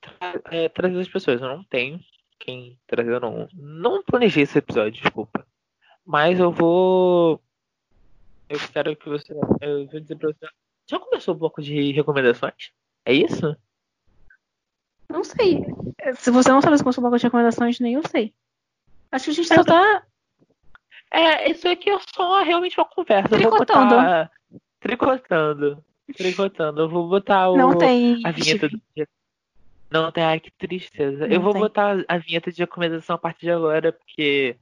[0.00, 1.40] tra é, trazer as pessoas.
[1.40, 2.00] Eu não tenho
[2.38, 3.48] quem trazendo um.
[3.54, 5.46] Não planejei esse episódio, desculpa.
[6.04, 7.40] Mas eu vou.
[8.48, 9.32] Eu quero que você.
[9.60, 10.46] Eu vou dizer pra você.
[10.88, 12.72] Já começou o bloco de recomendações?
[13.04, 13.56] É isso?
[15.08, 15.64] Não sei.
[16.14, 18.32] Se você não sabe se começou o bloco de recomendações, nem eu sei.
[19.10, 20.04] Acho que a gente só tá.
[21.10, 23.28] É, isso aqui é só realmente uma conversa.
[23.28, 23.94] Tricotando.
[23.94, 24.30] Eu vou botar...
[24.80, 25.84] Tricotando.
[26.14, 26.82] Tricotando.
[26.82, 27.56] Eu vou botar o...
[27.56, 28.20] Não tem.
[28.24, 29.08] a vinheta do dia.
[29.90, 31.26] Não tem, ai que tristeza.
[31.26, 31.60] Não eu vou tem.
[31.62, 34.56] botar a vinheta de recomendação a partir de agora, porque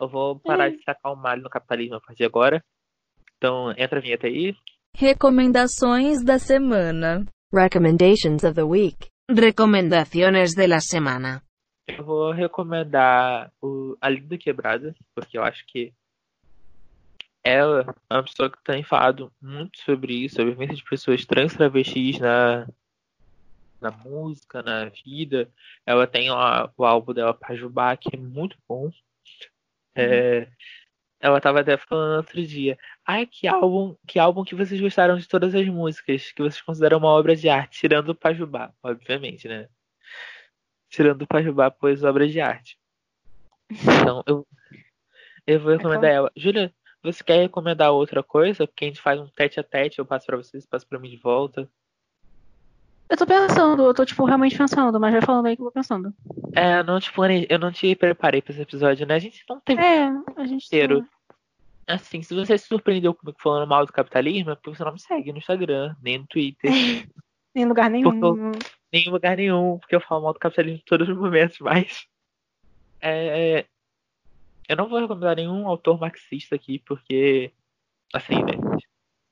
[0.00, 0.70] eu vou parar é.
[0.70, 2.64] de sacar o malho no capitalismo a partir de agora.
[3.36, 4.54] Então, entra a vinheta aí.
[4.94, 7.26] Recomendações da semana.
[7.52, 9.08] Recommendations of the week.
[9.28, 11.42] Recomendaciones de la semana.
[11.86, 15.92] Eu vou recomendar o A Linda Quebrada, porque eu acho que
[17.46, 21.24] ela é uma pessoa que tem falado muito sobre isso, sobre a vivência de pessoas
[21.24, 22.66] trans travestis na,
[23.80, 25.48] na música, na vida.
[25.86, 28.90] Ela tem o álbum dela Pajubá, que é muito bom.
[29.94, 30.48] É,
[31.20, 32.76] ela tava até falando outro dia.
[33.06, 36.98] Ai, que álbum, que álbum que vocês gostaram de todas as músicas, que vocês consideram
[36.98, 39.68] uma obra de arte, tirando o Pajubá, obviamente, né?
[40.90, 42.76] Tirando o Pajubá, pois obra de arte.
[44.02, 44.46] Então, eu,
[45.46, 46.32] eu vou recomendar ela.
[46.36, 46.72] Júlia,
[47.06, 48.66] você quer recomendar outra coisa?
[48.66, 51.10] Porque a gente faz um tete a tete, eu passo pra vocês, passo pra mim
[51.10, 51.68] de volta.
[53.08, 55.72] Eu tô pensando, eu tô, tipo, realmente pensando, mas vai falando aí que eu vou
[55.72, 56.12] pensando.
[56.54, 57.12] É, eu não te
[57.48, 59.14] eu não te preparei pra esse episódio, né?
[59.14, 61.02] A gente não teve é, a gente inteiro.
[61.02, 61.94] Tá...
[61.94, 64.98] Assim, se você se surpreendeu comigo falando mal do capitalismo, é porque você não me
[64.98, 66.68] segue no Instagram, nem no Twitter.
[67.54, 68.20] nem em lugar nenhum.
[68.20, 68.52] Eu,
[68.92, 72.06] nem em lugar nenhum, porque eu falo mal do capitalismo em todos os momentos, mas.
[73.00, 73.66] É,
[74.68, 77.52] eu não vou recomendar nenhum autor marxista aqui, porque.
[78.12, 78.52] Assim, né?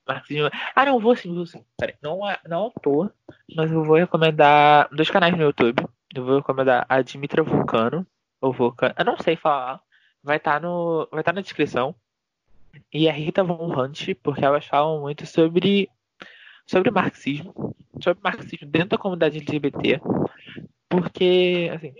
[0.07, 0.49] Marxismo.
[0.75, 1.65] Ah, não, vou sim, vou sim.
[1.77, 3.13] Peraí, não, é, não é autor,
[3.55, 5.83] mas eu vou recomendar dois canais no YouTube.
[6.13, 8.05] Eu vou recomendar a Dimitra Vulcano.
[8.41, 8.93] Ou Vulcano.
[8.97, 9.81] Eu não sei falar.
[10.23, 11.07] Vai estar tá no.
[11.11, 11.95] Vai estar tá na descrição.
[12.93, 15.89] E a Rita Von Hunt, porque elas falam muito sobre.
[16.67, 17.75] Sobre marxismo.
[18.01, 19.99] Sobre marxismo dentro da comunidade LGBT.
[20.89, 21.93] Porque, assim.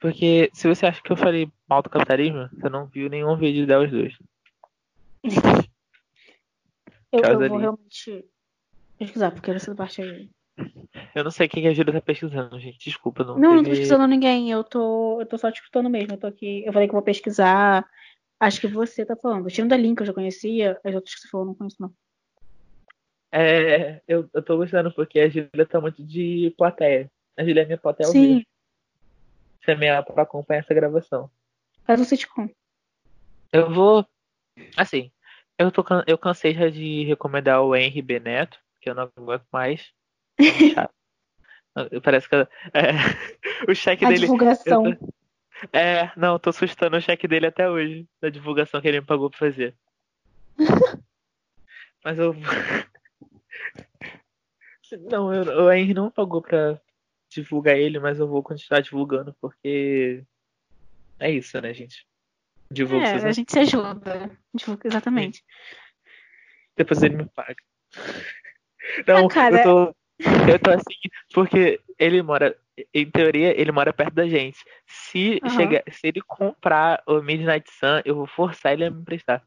[0.00, 3.66] Porque se você acha que eu falei mal do capitalismo, você não viu nenhum vídeo
[3.66, 4.16] delas dois.
[7.12, 8.24] eu, eu vou realmente
[8.98, 10.30] pesquisar, porque essa parte aí.
[11.14, 12.78] Eu não sei quem a Júlia tá pesquisando, gente.
[12.78, 13.38] Desculpa, não.
[13.38, 13.54] Não, teve...
[13.56, 14.50] não tô pesquisando ninguém.
[14.50, 16.14] Eu tô, eu tô só te escutando mesmo.
[16.14, 16.64] Eu tô aqui.
[16.64, 17.86] Eu falei que vou pesquisar.
[18.38, 19.48] Acho que você tá falando.
[19.48, 21.92] Tirando da link eu já conhecia, as outras que você falou eu não conheço, não.
[23.32, 27.10] É, eu, eu tô gostando porque a Júlia tá muito de plateia.
[27.36, 28.44] A Júlia é minha plateia Sim.
[29.66, 31.30] É minha pra acompanhar essa gravação.
[31.84, 32.48] Faz um sitcom.
[33.52, 34.06] Eu vou
[34.76, 35.10] Assim,
[35.58, 39.92] eu, tô, eu cansei já de recomendar o Henry Beneto, que eu não aguento mais.
[42.02, 42.46] Parece que é,
[43.70, 44.20] o cheque A dele.
[44.22, 44.96] Divulgação.
[44.96, 45.08] Tô,
[45.72, 49.30] é, não, tô assustando o cheque dele até hoje, da divulgação que ele me pagou
[49.30, 49.74] pra fazer.
[52.04, 52.34] Mas eu.
[55.10, 56.80] Não, eu, o Henry não pagou pra
[57.30, 60.24] divulgar ele, mas eu vou continuar divulgando porque
[61.18, 62.06] é isso, né, gente?
[62.70, 64.30] Divulga é, a gente se ajuda.
[64.54, 65.44] Divulga, exatamente.
[66.76, 67.56] Depois ele me paga.
[69.06, 69.58] Não, ah, cara...
[69.58, 69.96] eu tô.
[70.50, 71.00] Eu tô assim,
[71.32, 72.56] porque ele mora.
[72.94, 74.64] Em teoria, ele mora perto da gente.
[74.86, 75.50] Se, uhum.
[75.50, 79.44] chegar, se ele comprar o Midnight Sun, eu vou forçar ele a me emprestar.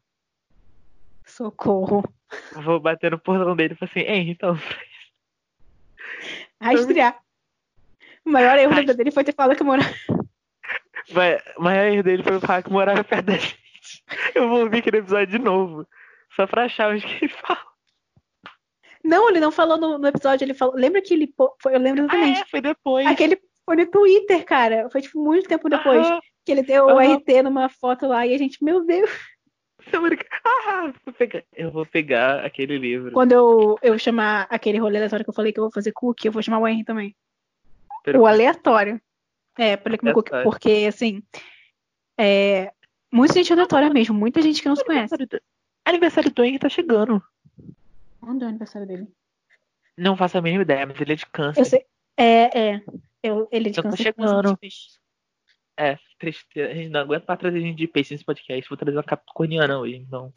[1.24, 2.04] Socorro.
[2.52, 4.54] Vou bater no portão dele e falar assim, hein, então.
[6.60, 7.23] Rastrear.
[8.24, 9.88] O maior erro da vida dele foi ter falado que morava.
[11.58, 13.58] Mas a erro dele foi falar que morava perto da gente.
[14.34, 15.86] Eu vou ouvir aquele episódio de novo.
[16.34, 17.60] Só pra achar onde que ele fala.
[19.04, 20.74] Não, ele não falou no, no episódio, ele falou.
[20.74, 21.32] Lembra que ele.
[21.62, 22.38] Foi, eu lembro exatamente.
[22.38, 23.06] Ah, é, foi depois.
[23.06, 24.88] Aquele foi no Twitter, cara.
[24.90, 26.06] Foi tipo muito tempo depois.
[26.44, 29.10] Que ele deu o RT numa foto lá e a gente, meu Deus.
[30.44, 31.42] Ah, vou pegar.
[31.54, 33.12] Eu vou pegar aquele livro.
[33.12, 36.28] Quando eu, eu chamar aquele rolê aleatório que eu falei que eu vou fazer cookie,
[36.28, 37.14] eu vou chamar o Henry também.
[38.16, 39.00] O aleatório.
[39.58, 41.22] É, Cook, porque, assim,
[42.18, 42.72] é
[43.12, 45.14] muita gente aleatória mesmo, muita gente que não se conhece.
[45.84, 47.22] Aniversário do Henry tá chegando.
[48.20, 49.08] Quando é o aniversário dele?
[49.96, 51.60] Não faço a mínima ideia, mas ele é de câncer.
[51.60, 51.86] Eu sei.
[52.16, 52.82] É, é.
[53.22, 54.12] Eu, ele é de então câncer.
[54.12, 54.58] Tá chegando.
[55.76, 56.72] É, tristeza.
[56.72, 58.68] A gente não aguenta pra trazer gente de peixe nesse podcast.
[58.68, 60.32] Vou trazer uma capricorniana hoje, então.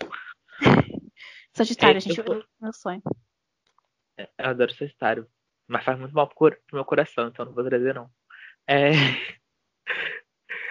[1.53, 3.01] Sagitário, é, gente, eu, meu sonho.
[4.17, 5.27] É, eu adoro Sagitário.
[5.67, 8.09] Mas faz muito mal pro, pro meu coração, então não vou trazer, não.
[8.67, 8.91] É...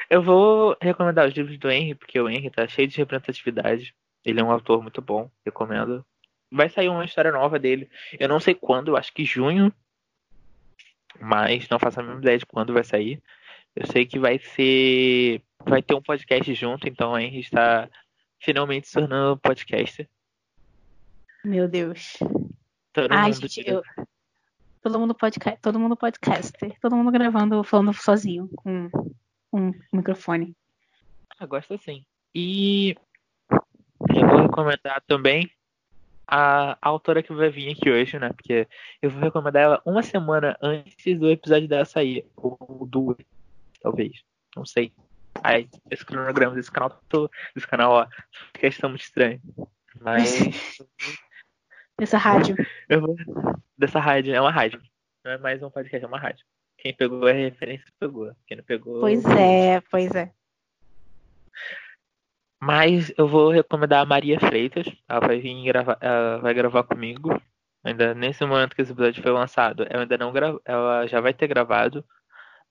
[0.09, 3.95] Eu vou recomendar os livros do Henry, porque o Henry tá cheio de representatividade.
[4.25, 6.07] Ele é um autor muito bom, recomendo.
[6.51, 7.91] Vai sair uma história nova dele.
[8.19, 9.73] Eu não sei quando, acho que junho.
[11.21, 13.21] mas não faço a mínima ideia de quando vai sair.
[13.75, 15.43] Eu sei que vai ser.
[15.65, 17.91] Vai ter um podcast junto, então a gente está
[18.41, 20.09] finalmente se tornando podcaster.
[21.45, 22.17] Meu Deus.
[22.93, 23.83] Todo Ai, gente, eu...
[24.87, 28.89] Todo mundo podcast, todo mundo podcaster, todo mundo gravando, falando sozinho com
[29.53, 30.57] um microfone.
[31.41, 32.07] Ah, gosto assim.
[32.33, 32.95] E
[33.51, 35.51] eu vou recomendar também
[36.25, 38.29] a, a, autora que vai vir aqui hoje, né?
[38.29, 38.69] Porque
[39.03, 42.25] eu vou recomendar ela uma semana antes do episódio dela sair.
[42.37, 43.19] Ou duas,
[43.83, 44.23] talvez.
[44.55, 44.93] Não sei.
[45.43, 46.97] Ai, esse cronograma desse canal,
[47.57, 48.07] desse canal, ó,
[48.53, 49.41] questão muito estranha.
[50.01, 50.79] Mas.
[51.99, 52.57] Dessa rádio.
[53.01, 53.17] Vou,
[53.77, 54.81] dessa rádio, é uma rádio.
[55.25, 56.45] Não é mais um podcast, é uma rádio.
[56.77, 58.31] Quem pegou a referência pegou.
[58.47, 59.01] Quem não pegou.
[59.01, 60.31] Pois é, pois é.
[62.61, 64.87] Mas eu vou recomendar a Maria Freitas.
[65.09, 67.41] Ela vai vir gravar, ela vai gravar comigo.
[67.83, 71.33] Ainda nesse momento que esse episódio foi lançado, ela ainda não grava, ela já vai
[71.33, 72.05] ter gravado.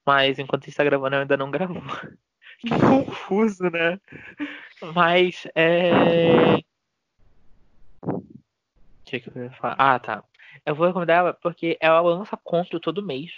[0.05, 1.82] Mas enquanto está gravando, ela ainda não gravou.
[2.57, 3.99] Que confuso, né?
[4.93, 6.61] Mas é.
[9.06, 9.76] Que, que eu ia falar?
[9.78, 10.24] Ah, tá.
[10.66, 13.32] Eu vou recomendar ela porque ela lança conto todo mês.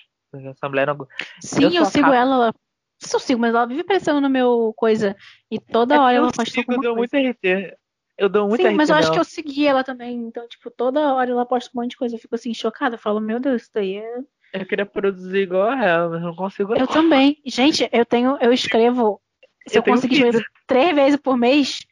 [0.64, 1.08] Mulher não...
[1.42, 2.54] Sim, eu, eu sigo ela, ela
[3.00, 5.16] se eu sigo, mas ela vive aparecendo no meu coisa.
[5.52, 7.18] E toda é hora ela posta alguma eu dou coisa.
[7.18, 7.78] muito RT.
[8.18, 10.18] Eu dou muito Sim, mas eu acho que eu segui ela também.
[10.18, 12.16] Então, tipo, toda hora ela posta um monte de coisa.
[12.16, 12.96] Eu fico assim, chocada.
[12.96, 14.18] Eu falo, meu Deus, isso daí é.
[14.54, 16.76] Eu queria produzir igual a ela, mas não consigo.
[16.76, 17.40] Eu também.
[17.46, 18.38] Gente, eu tenho.
[18.42, 19.22] Eu escrevo.
[19.68, 21.86] Se eu, eu conseguir escrever três vezes por mês,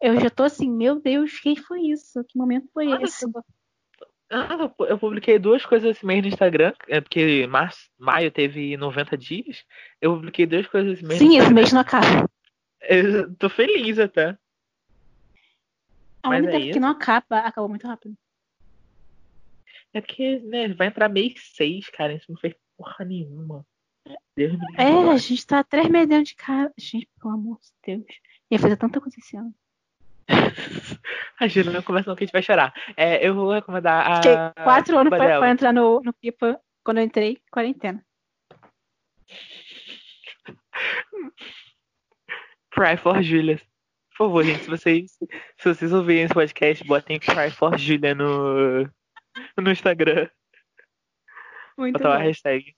[0.00, 2.22] eu já tô assim, meu Deus, que foi isso?
[2.24, 3.26] Que momento foi esse?
[4.30, 9.16] Ah, eu publiquei duas coisas esse mês no Instagram, é porque março, maio teve 90
[9.16, 9.64] dias.
[10.00, 11.18] Eu publiquei duas coisas esse mês.
[11.18, 12.28] Sim, esse mês não acaba.
[12.80, 14.36] Eu tô feliz até.
[16.22, 18.16] A Mas única é que não acaba, acabou muito rápido.
[19.92, 22.14] É porque, né, vai entrar mês 6, cara.
[22.14, 23.64] Isso não fez porra nenhuma.
[24.36, 26.72] Deus me é, a gente tá três meses dentro de casa.
[26.76, 28.20] Gente, pelo amor de Deus.
[28.50, 29.54] Ia fazer tanta coisa esse ano.
[31.40, 32.72] a Júlia não começa não que a gente vai chorar.
[32.96, 34.16] É, eu vou recomendar a.
[34.16, 38.04] Fiquei quatro anos pra, pra, entrar no, no Pipa quando eu entrei, quarentena.
[42.70, 43.60] Cry for Julia.
[44.16, 45.18] Por favor, gente, se vocês,
[45.58, 48.84] se vocês ouvirem esse podcast, botem Cry for Julia no,
[49.56, 50.28] no Instagram.
[51.76, 52.14] Muito Botar bom.
[52.14, 52.74] a hashtag.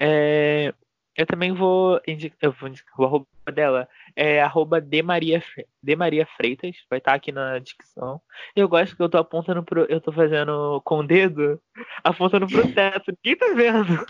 [0.00, 0.72] É,
[1.18, 5.42] eu também vou indicar, eu vou indicar o arroba dela, é arroba de Maria,
[5.82, 8.22] de Maria Freitas, vai estar tá aqui na descrição.
[8.54, 11.60] Eu gosto que eu tô apontando pro, eu tô fazendo com o dedo,
[12.04, 14.06] apontando pro teto, ninguém tá vendo.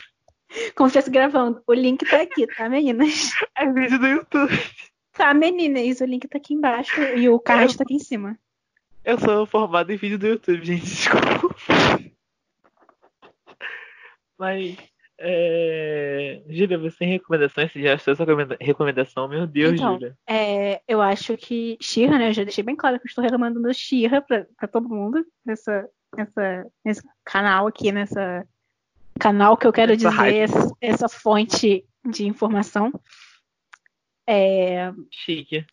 [0.75, 1.63] Como se estivesse gravando.
[1.67, 3.33] O link tá aqui, tá, meninas?
[3.57, 4.53] É vídeo do YouTube.
[5.13, 8.39] Tá, meninas, o link tá aqui embaixo e o card eu, tá aqui em cima.
[9.03, 11.57] Eu sou formado em vídeo do YouTube, gente, desculpa.
[14.39, 14.77] Mas
[15.19, 16.43] é...
[16.49, 17.73] Júlia, você tem recomendações?
[17.73, 18.25] Você já achou essa
[18.61, 19.27] recomendação?
[19.27, 20.17] Meu Deus, então, Júlia.
[20.27, 22.29] É, eu acho que Xirra, né?
[22.29, 26.67] Eu já deixei bem claro que eu estou recomendando Xirra pra todo mundo nessa, nessa,
[26.85, 28.47] nesse canal aqui, nessa
[29.19, 32.93] canal que eu quero essa dizer, essa, essa, fonte de informação.
[34.25, 34.93] É...
[35.11, 35.67] Chique.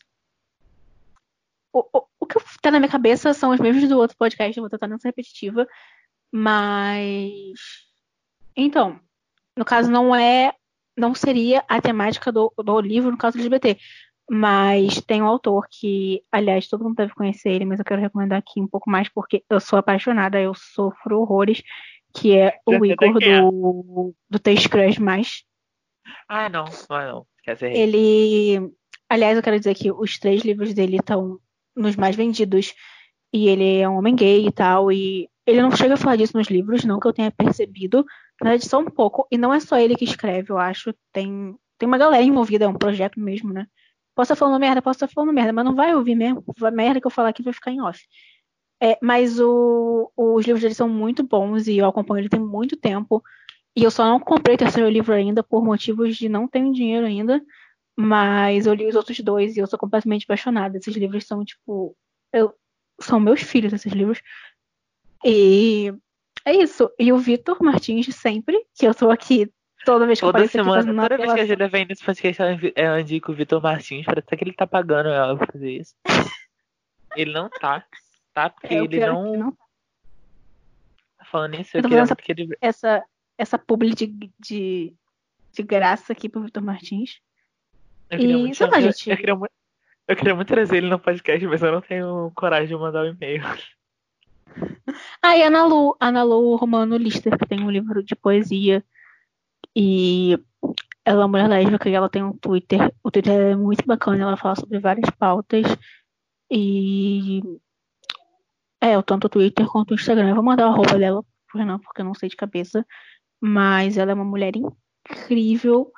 [1.71, 4.63] O, o, o que tá na minha cabeça são os mesmos do outro podcast, eu
[4.63, 5.67] vou tentar não ser repetitiva.
[6.31, 7.59] Mas.
[8.55, 8.99] Então,
[9.57, 10.53] no caso, não é.
[10.97, 13.77] Não seria a temática do, do livro, no caso do LGBT.
[14.29, 18.39] Mas tem um autor que, aliás, todo mundo deve conhecer ele, mas eu quero recomendar
[18.39, 21.61] aqui um pouco mais porque eu sou apaixonada, eu sofro horrores,
[22.15, 23.41] que é o Igor é.
[23.41, 25.43] do, do Taste Crush Mais.
[26.27, 27.27] Ah, não, não é não.
[27.43, 28.71] Quer dizer, ele.
[29.07, 31.39] Aliás, eu quero dizer que os três livros dele estão
[31.75, 32.73] nos mais vendidos.
[33.31, 34.91] E ele é um homem gay e tal.
[34.91, 38.05] E ele não chega a falar disso nos livros, não que eu tenha percebido.
[38.41, 39.27] Na verdade, só um pouco.
[39.31, 40.93] E não é só ele que escreve, eu acho.
[41.11, 43.67] Tem, tem uma galera envolvida, é um projeto mesmo, né?
[44.15, 46.43] Posso estar falando merda, posso estar falando merda, mas não vai ouvir mesmo.
[46.63, 47.99] A merda que eu falar aqui vai ficar em off.
[48.81, 52.77] É, mas o, os livros dele são muito bons e eu acompanho ele tem muito
[52.77, 53.23] tempo.
[53.75, 57.05] E eu só não comprei o terceiro livro ainda por motivos de não ter dinheiro
[57.05, 57.41] ainda.
[57.97, 60.77] Mas eu li os outros dois e eu sou completamente apaixonada.
[60.77, 61.95] Esses livros são, tipo.
[62.33, 62.53] Eu,
[63.01, 64.21] são meus filhos, esses livros.
[65.23, 65.93] E
[66.45, 66.91] é isso.
[66.99, 69.51] E o Vitor Martins, sempre, que eu tô aqui
[69.85, 72.41] toda vez que toda eu semana, toda vez que a Julia vem nesse podcast,
[72.75, 75.95] ela indica o Vitor Martins, parece que ele tá pagando ela pra fazer isso.
[77.15, 77.85] ele não tá,
[78.33, 78.49] tá?
[78.49, 79.35] Porque é, ele é não...
[79.35, 79.65] não tá.
[81.31, 82.57] Falando nisso, eu, eu queria essa, que ele...
[82.61, 83.03] essa,
[83.37, 84.07] essa publi de,
[84.39, 84.93] de,
[85.51, 87.19] de graça aqui pro Vitor Martins.
[88.09, 89.09] Eu queria, e, muito, lá, eu, gente...
[89.09, 89.53] eu, queria muito,
[90.07, 93.07] eu queria muito trazer ele no podcast, mas eu não tenho coragem de mandar o
[93.07, 93.43] um e-mail.
[95.21, 98.83] Ah, Ana Lu, Ana Lu Romano Lister, que tem um livro de poesia.
[99.75, 100.39] E
[101.03, 102.93] ela é uma mulher lésbica e ela tem um Twitter.
[103.03, 105.65] O Twitter é muito bacana, ela fala sobre várias pautas.
[106.49, 107.41] E.
[108.81, 110.29] É, tanto o Twitter quanto o Instagram.
[110.29, 112.85] Eu vou mandar a roupa dela pro Renan, porque eu não sei de cabeça.
[113.41, 115.91] Mas ela é uma mulher incrível,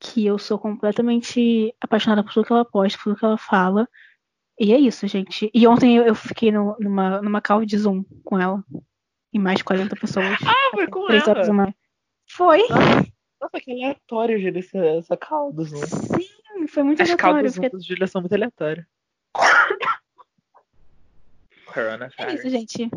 [0.00, 3.88] que eu sou completamente apaixonada por tudo que ela posta, por tudo que ela fala.
[4.58, 5.50] E é isso, gente.
[5.52, 8.62] E ontem eu fiquei no, numa, numa call de Zoom com ela.
[9.32, 10.38] E mais de 40 pessoas.
[10.46, 11.74] Ah, foi com ela?
[12.28, 12.62] Foi.
[13.40, 15.84] Nossa, que aleatório, Júlia, essa, essa call do Zoom.
[15.84, 17.46] Sim, foi muito As aleatório.
[17.46, 17.80] As caldas fiquei...
[17.80, 18.86] Júlia são muito aleatórias.
[21.66, 22.90] Corona É isso, gente.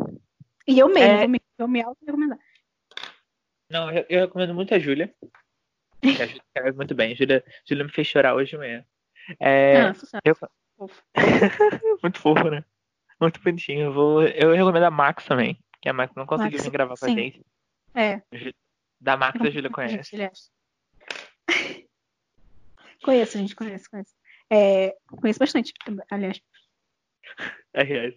[0.68, 1.40] E eu mesmo, é...
[1.58, 2.38] eu me auto-recomendar.
[3.70, 5.12] Não, eu, eu, recomendo muito a Júlia.
[6.00, 7.16] Que a Júlia muito bem.
[7.16, 8.84] Júlia, Júlia me fez chorar hoje de manhã.
[9.40, 9.94] É, ah,
[10.24, 10.36] eu...
[12.02, 12.64] Muito fofo, né?
[13.20, 13.86] Muito bonitinho.
[13.86, 14.22] Eu, vou...
[14.22, 15.58] eu recomendo a Max também.
[15.80, 17.44] Que a Max não conseguiu vir gravar com a gente.
[17.94, 18.22] É.
[19.00, 20.16] Da Max a Júlia conhece.
[23.02, 24.14] conheço, gente, conheço, conheço.
[24.50, 25.72] É, conheço bastante,
[26.10, 26.40] aliás.
[27.74, 28.14] Aliás.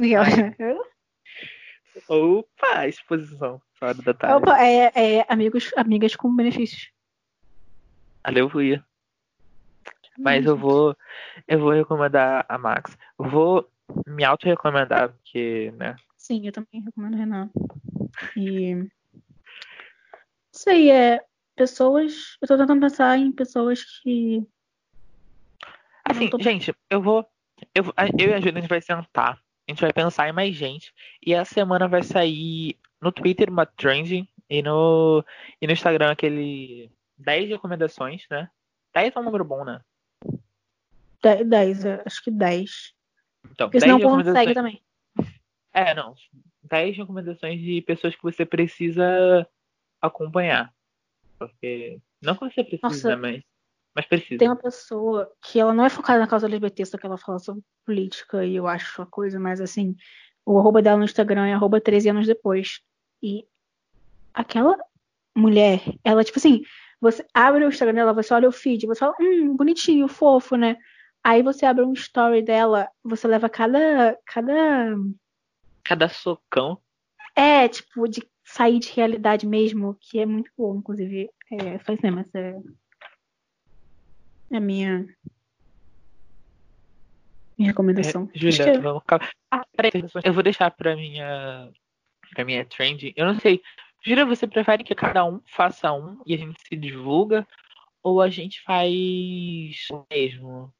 [0.00, 0.28] Aliás.
[2.08, 3.60] Opa, exposição.
[3.74, 4.36] Fora da tarde.
[4.36, 6.90] Opa, é, é amigos, amigas com benefícios.
[8.24, 8.84] Aleluia.
[10.18, 10.96] Mas eu vou.
[11.46, 12.96] Eu vou recomendar a Max.
[13.18, 13.68] Vou
[14.06, 15.96] me auto-recomendar, porque, né?
[16.16, 17.50] Sim, eu também recomendo o Renan.
[18.36, 18.86] E.
[20.52, 21.22] Isso aí, é.
[21.54, 22.36] Pessoas.
[22.40, 24.46] Eu tô tentando pensar em pessoas que.
[26.04, 26.38] Assim, tô...
[26.40, 27.26] gente, eu vou.
[27.74, 27.84] Eu,
[28.18, 29.40] eu e a Júlia, a gente vai sentar.
[29.66, 30.92] A gente vai pensar em mais gente.
[31.24, 35.24] E a semana vai sair no Twitter uma trending e no,
[35.60, 38.48] e no Instagram aquele 10 recomendações, né?
[38.94, 39.80] 10 é um número bom, né?
[41.22, 42.94] 10, acho que 10.
[43.50, 44.82] Então, Porque senão o consegue também.
[45.72, 46.14] É, não.
[46.62, 49.46] 10 recomendações de pessoas que você precisa
[50.00, 50.72] acompanhar.
[51.38, 52.00] Porque.
[52.22, 53.42] Não que você precisa, Nossa, mas.
[53.94, 54.38] Mas precisa.
[54.38, 57.38] Tem uma pessoa que ela não é focada na causa LGBT, só que ela fala
[57.38, 59.96] sobre política e eu acho a coisa, mas assim,
[60.44, 62.82] o arroba dela no Instagram é arroba 13 anos depois.
[63.22, 63.46] E
[64.34, 64.76] aquela
[65.34, 66.62] mulher, ela, tipo assim,
[67.00, 70.76] você abre o Instagram dela, você olha o feed, você fala, hum, bonitinho, fofo, né?
[71.26, 74.16] Aí você abre um story dela, você leva cada.
[74.24, 74.96] cada.
[75.82, 76.80] Cada socão.
[77.34, 81.28] É, tipo, de sair de realidade mesmo, que é muito bom, inclusive.
[81.50, 82.56] É, faz mesmo, essa é
[84.56, 85.04] a minha.
[87.58, 88.30] Minha recomendação.
[88.32, 89.02] É, Julia, vamos...
[89.50, 89.90] ah, peraí,
[90.22, 91.72] eu vou deixar pra minha.
[92.30, 93.12] pra minha trend.
[93.16, 93.60] Eu não sei.
[94.00, 97.44] Júlia, você prefere que cada um faça um e a gente se divulga?
[98.00, 100.72] Ou a gente faz o mesmo?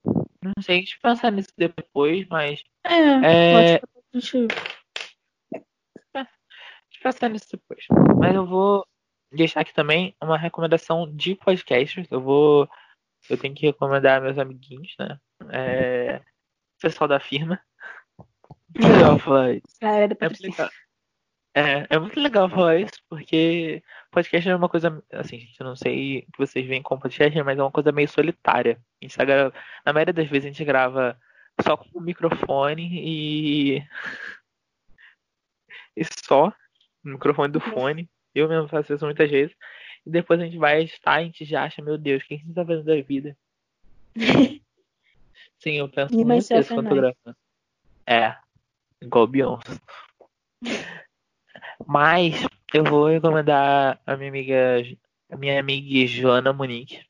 [0.42, 2.62] Não sei, a gente pensar nisso depois, mas.
[2.84, 3.76] É, é...
[3.76, 4.48] a gente.
[7.02, 7.84] pensar nisso depois.
[8.18, 8.86] Mas eu vou
[9.32, 12.06] deixar aqui também uma recomendação de podcast.
[12.10, 12.68] Eu vou.
[13.28, 15.18] Eu tenho que recomendar meus amiguinhos, né?
[15.50, 16.22] É...
[16.80, 17.60] Pessoal da firma.
[19.24, 19.76] Falar isso.
[19.82, 20.85] É, é.
[21.56, 25.74] É, é muito legal falar isso, porque podcast é uma coisa, assim, gente, eu não
[25.74, 28.78] sei que vocês veem como podcast, mas é uma coisa meio solitária.
[29.00, 29.50] A gente tá gra...
[29.82, 31.18] Na maioria das vezes a gente grava
[31.62, 33.82] só com o microfone e.
[35.96, 36.48] e só.
[37.02, 38.06] O microfone do fone.
[38.34, 39.56] Eu mesmo faço isso muitas vezes.
[40.04, 42.34] E depois a gente vai estar e a gente já acha, meu Deus, o que
[42.34, 43.34] a gente tá fazendo da vida?
[45.58, 47.16] Sim, eu penso e muito nisso quando.
[48.06, 48.36] É,
[49.00, 49.80] igual Beyoncé.
[51.84, 54.82] Mas eu vou recomendar a minha amiga,
[55.30, 57.04] a minha amiga Joana Monique,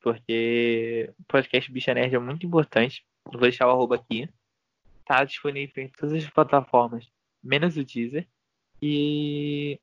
[0.00, 3.04] porque o podcast Bicha Nerd é muito importante.
[3.24, 4.28] vou deixar o arroba aqui.
[5.04, 7.08] Tá disponível em todas as plataformas,
[7.42, 8.26] menos o Deezer.
[8.80, 9.80] E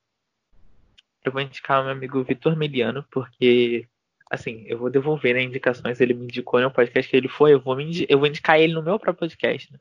[1.24, 3.88] eu vou indicar o meu amigo Vitor Meliano, porque
[4.30, 6.00] assim, eu vou devolver né, indicações.
[6.00, 7.78] Ele me indicou no podcast que ele foi, eu vou,
[8.08, 9.72] eu vou indicar ele no meu próprio podcast.
[9.72, 9.80] Né?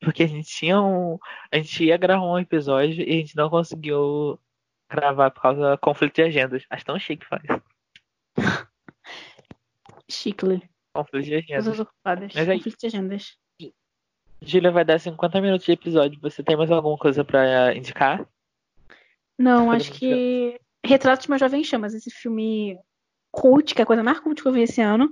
[0.00, 1.18] Porque a gente tinha um.
[1.52, 4.38] A gente ia gravar um episódio e a gente não conseguiu
[4.90, 6.64] gravar por causa do conflito de agendas.
[6.70, 7.42] Acho tão chique faz.
[10.10, 10.62] Chicle.
[10.94, 11.80] Conflito de agendas.
[11.80, 12.32] ocupadas.
[12.34, 13.36] Mas aí, conflito de agendas.
[14.40, 16.20] Júlia vai dar 50 minutos de episódio.
[16.20, 18.26] Você tem mais alguma coisa pra indicar?
[19.38, 20.58] Não, acho que.
[20.84, 22.78] Retrato de uma Jovem Chamas, esse filme
[23.32, 25.10] cult, que é a coisa mais cult que eu vi esse ano.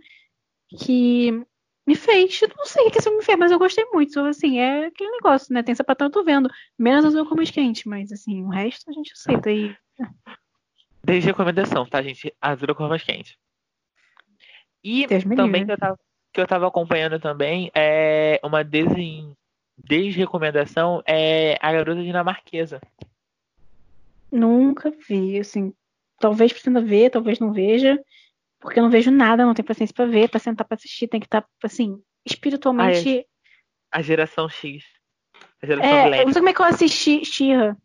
[0.79, 1.45] Que
[1.87, 2.41] me fez.
[2.57, 4.19] Não sei o que esse filme me fez, mas eu gostei muito.
[4.21, 5.63] Assim, é aquele negócio, né?
[5.63, 6.51] Tem sapatão, eu tô vendo.
[6.79, 9.75] Menos azul com mais quente, mas assim, o resto a gente aceita aí.
[11.05, 12.35] Desde recomendação, tá, gente?
[12.41, 13.39] Azul com mais quente.
[14.83, 15.99] E também que eu, tava,
[16.33, 19.33] que eu tava acompanhando também é uma desen,
[19.77, 22.81] desrecomendação é A Garota Dinamarquesa.
[24.31, 25.73] Nunca vi, assim.
[26.19, 28.01] Talvez precisa ver, talvez não veja.
[28.61, 31.21] Porque eu não vejo nada, não tenho paciência pra ver, pra sentar pra assistir, tem
[31.21, 33.09] que estar, tá, assim, espiritualmente.
[33.09, 33.25] Ah, é.
[33.93, 34.85] A geração X.
[35.63, 36.21] A geração é, Black.
[36.21, 37.77] Eu não sei como é que eu assisti Xirra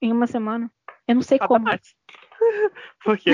[0.00, 0.70] em uma semana.
[1.08, 1.66] Eu não sei ah, como.
[3.04, 3.30] Por quê?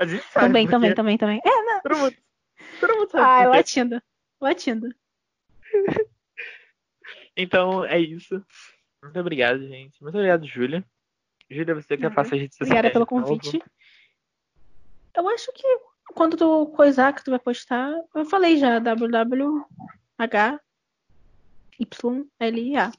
[0.00, 0.46] A gente sabe.
[0.46, 1.40] Também, também, também, também.
[1.44, 1.80] É, não.
[1.80, 2.16] Todo mundo,
[2.80, 3.24] todo mundo sabe.
[3.24, 4.02] Ai, latindo.
[4.40, 4.94] Latindo.
[7.36, 8.40] Então, é isso.
[9.02, 10.00] Muito obrigado, gente.
[10.00, 10.84] Muito obrigado, Júlia.
[11.50, 13.60] Júlia, você quer passar a gente Obrigada pelo convite.
[15.16, 15.66] Eu acho que
[16.14, 20.60] quando tu coisar que tu vai postar, eu falei já, www.h
[21.78, 22.92] YLA.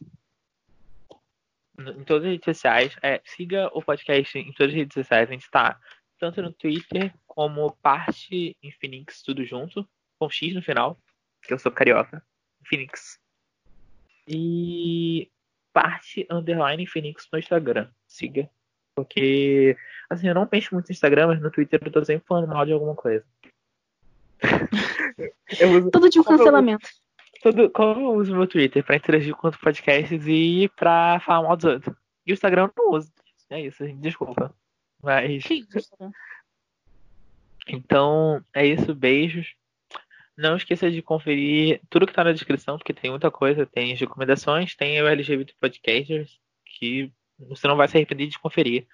[1.78, 5.30] Em todas as redes sociais, é, siga o podcast em todas as redes sociais.
[5.30, 5.80] A gente está
[6.18, 9.88] tanto no Twitter como parte em Phoenix, tudo junto,
[10.18, 10.98] com X no final,
[11.42, 12.26] que eu sou carioca.
[12.66, 13.20] Phoenix.
[14.28, 15.30] E
[15.74, 17.92] parte underline Phoenix no Instagram.
[18.08, 18.50] Siga.
[18.96, 19.76] Porque,
[20.10, 22.66] assim, eu não penso muito no Instagram, mas no Twitter eu tô sempre falando mal
[22.66, 23.26] de alguma coisa.
[25.78, 26.88] uso, Todo de um cancelamento.
[27.44, 31.56] Todo, como eu uso meu Twitter pra interagir com outros podcasts e pra falar mal
[31.56, 31.96] dos outros.
[32.26, 33.12] E o Instagram eu não uso.
[33.50, 34.54] É isso, gente, desculpa.
[35.04, 35.44] Mas.
[37.68, 38.96] Então, é isso.
[38.96, 39.54] Beijos.
[40.38, 43.66] Não esqueça de conferir tudo que está na descrição, porque tem muita coisa.
[43.66, 48.88] Tem as recomendações, tem o LGBT Podcasters, que você não vai se arrepender de conferir.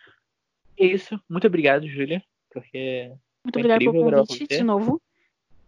[0.78, 1.20] É isso.
[1.30, 3.12] Muito obrigado, Júlia, porque
[3.44, 5.02] muito obrigado pelo convite de novo.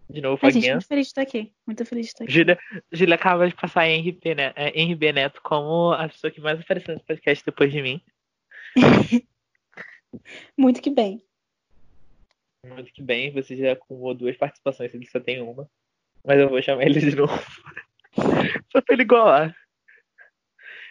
[0.09, 1.53] De novo, a gente muito feliz de estar aqui.
[1.65, 2.33] Muito feliz de estar aqui.
[2.33, 2.59] Júlia,
[2.91, 4.53] Júlia acaba de passar em RB, né?
[4.73, 8.01] em RB Neto como a pessoa que mais apareceu no podcast depois de mim.
[10.57, 11.23] muito que bem.
[12.65, 13.31] Muito que bem.
[13.31, 15.69] Você já acumulou duas participações, ele só tem uma.
[16.23, 17.33] Mas eu vou chamar ele de novo.
[18.71, 19.55] só pra ele igualar.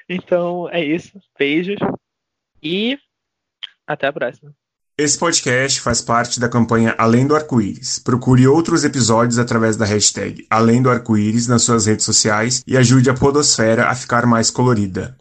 [0.08, 1.20] Então é isso.
[1.38, 1.78] Beijos.
[2.62, 2.98] E
[3.86, 4.54] até a próxima.
[4.96, 7.98] Esse podcast faz parte da campanha Além do Arco-Íris.
[7.98, 13.08] Procure outros episódios através da hashtag Além do Arco-Íris nas suas redes sociais e ajude
[13.08, 15.18] a Podosfera a ficar mais colorida.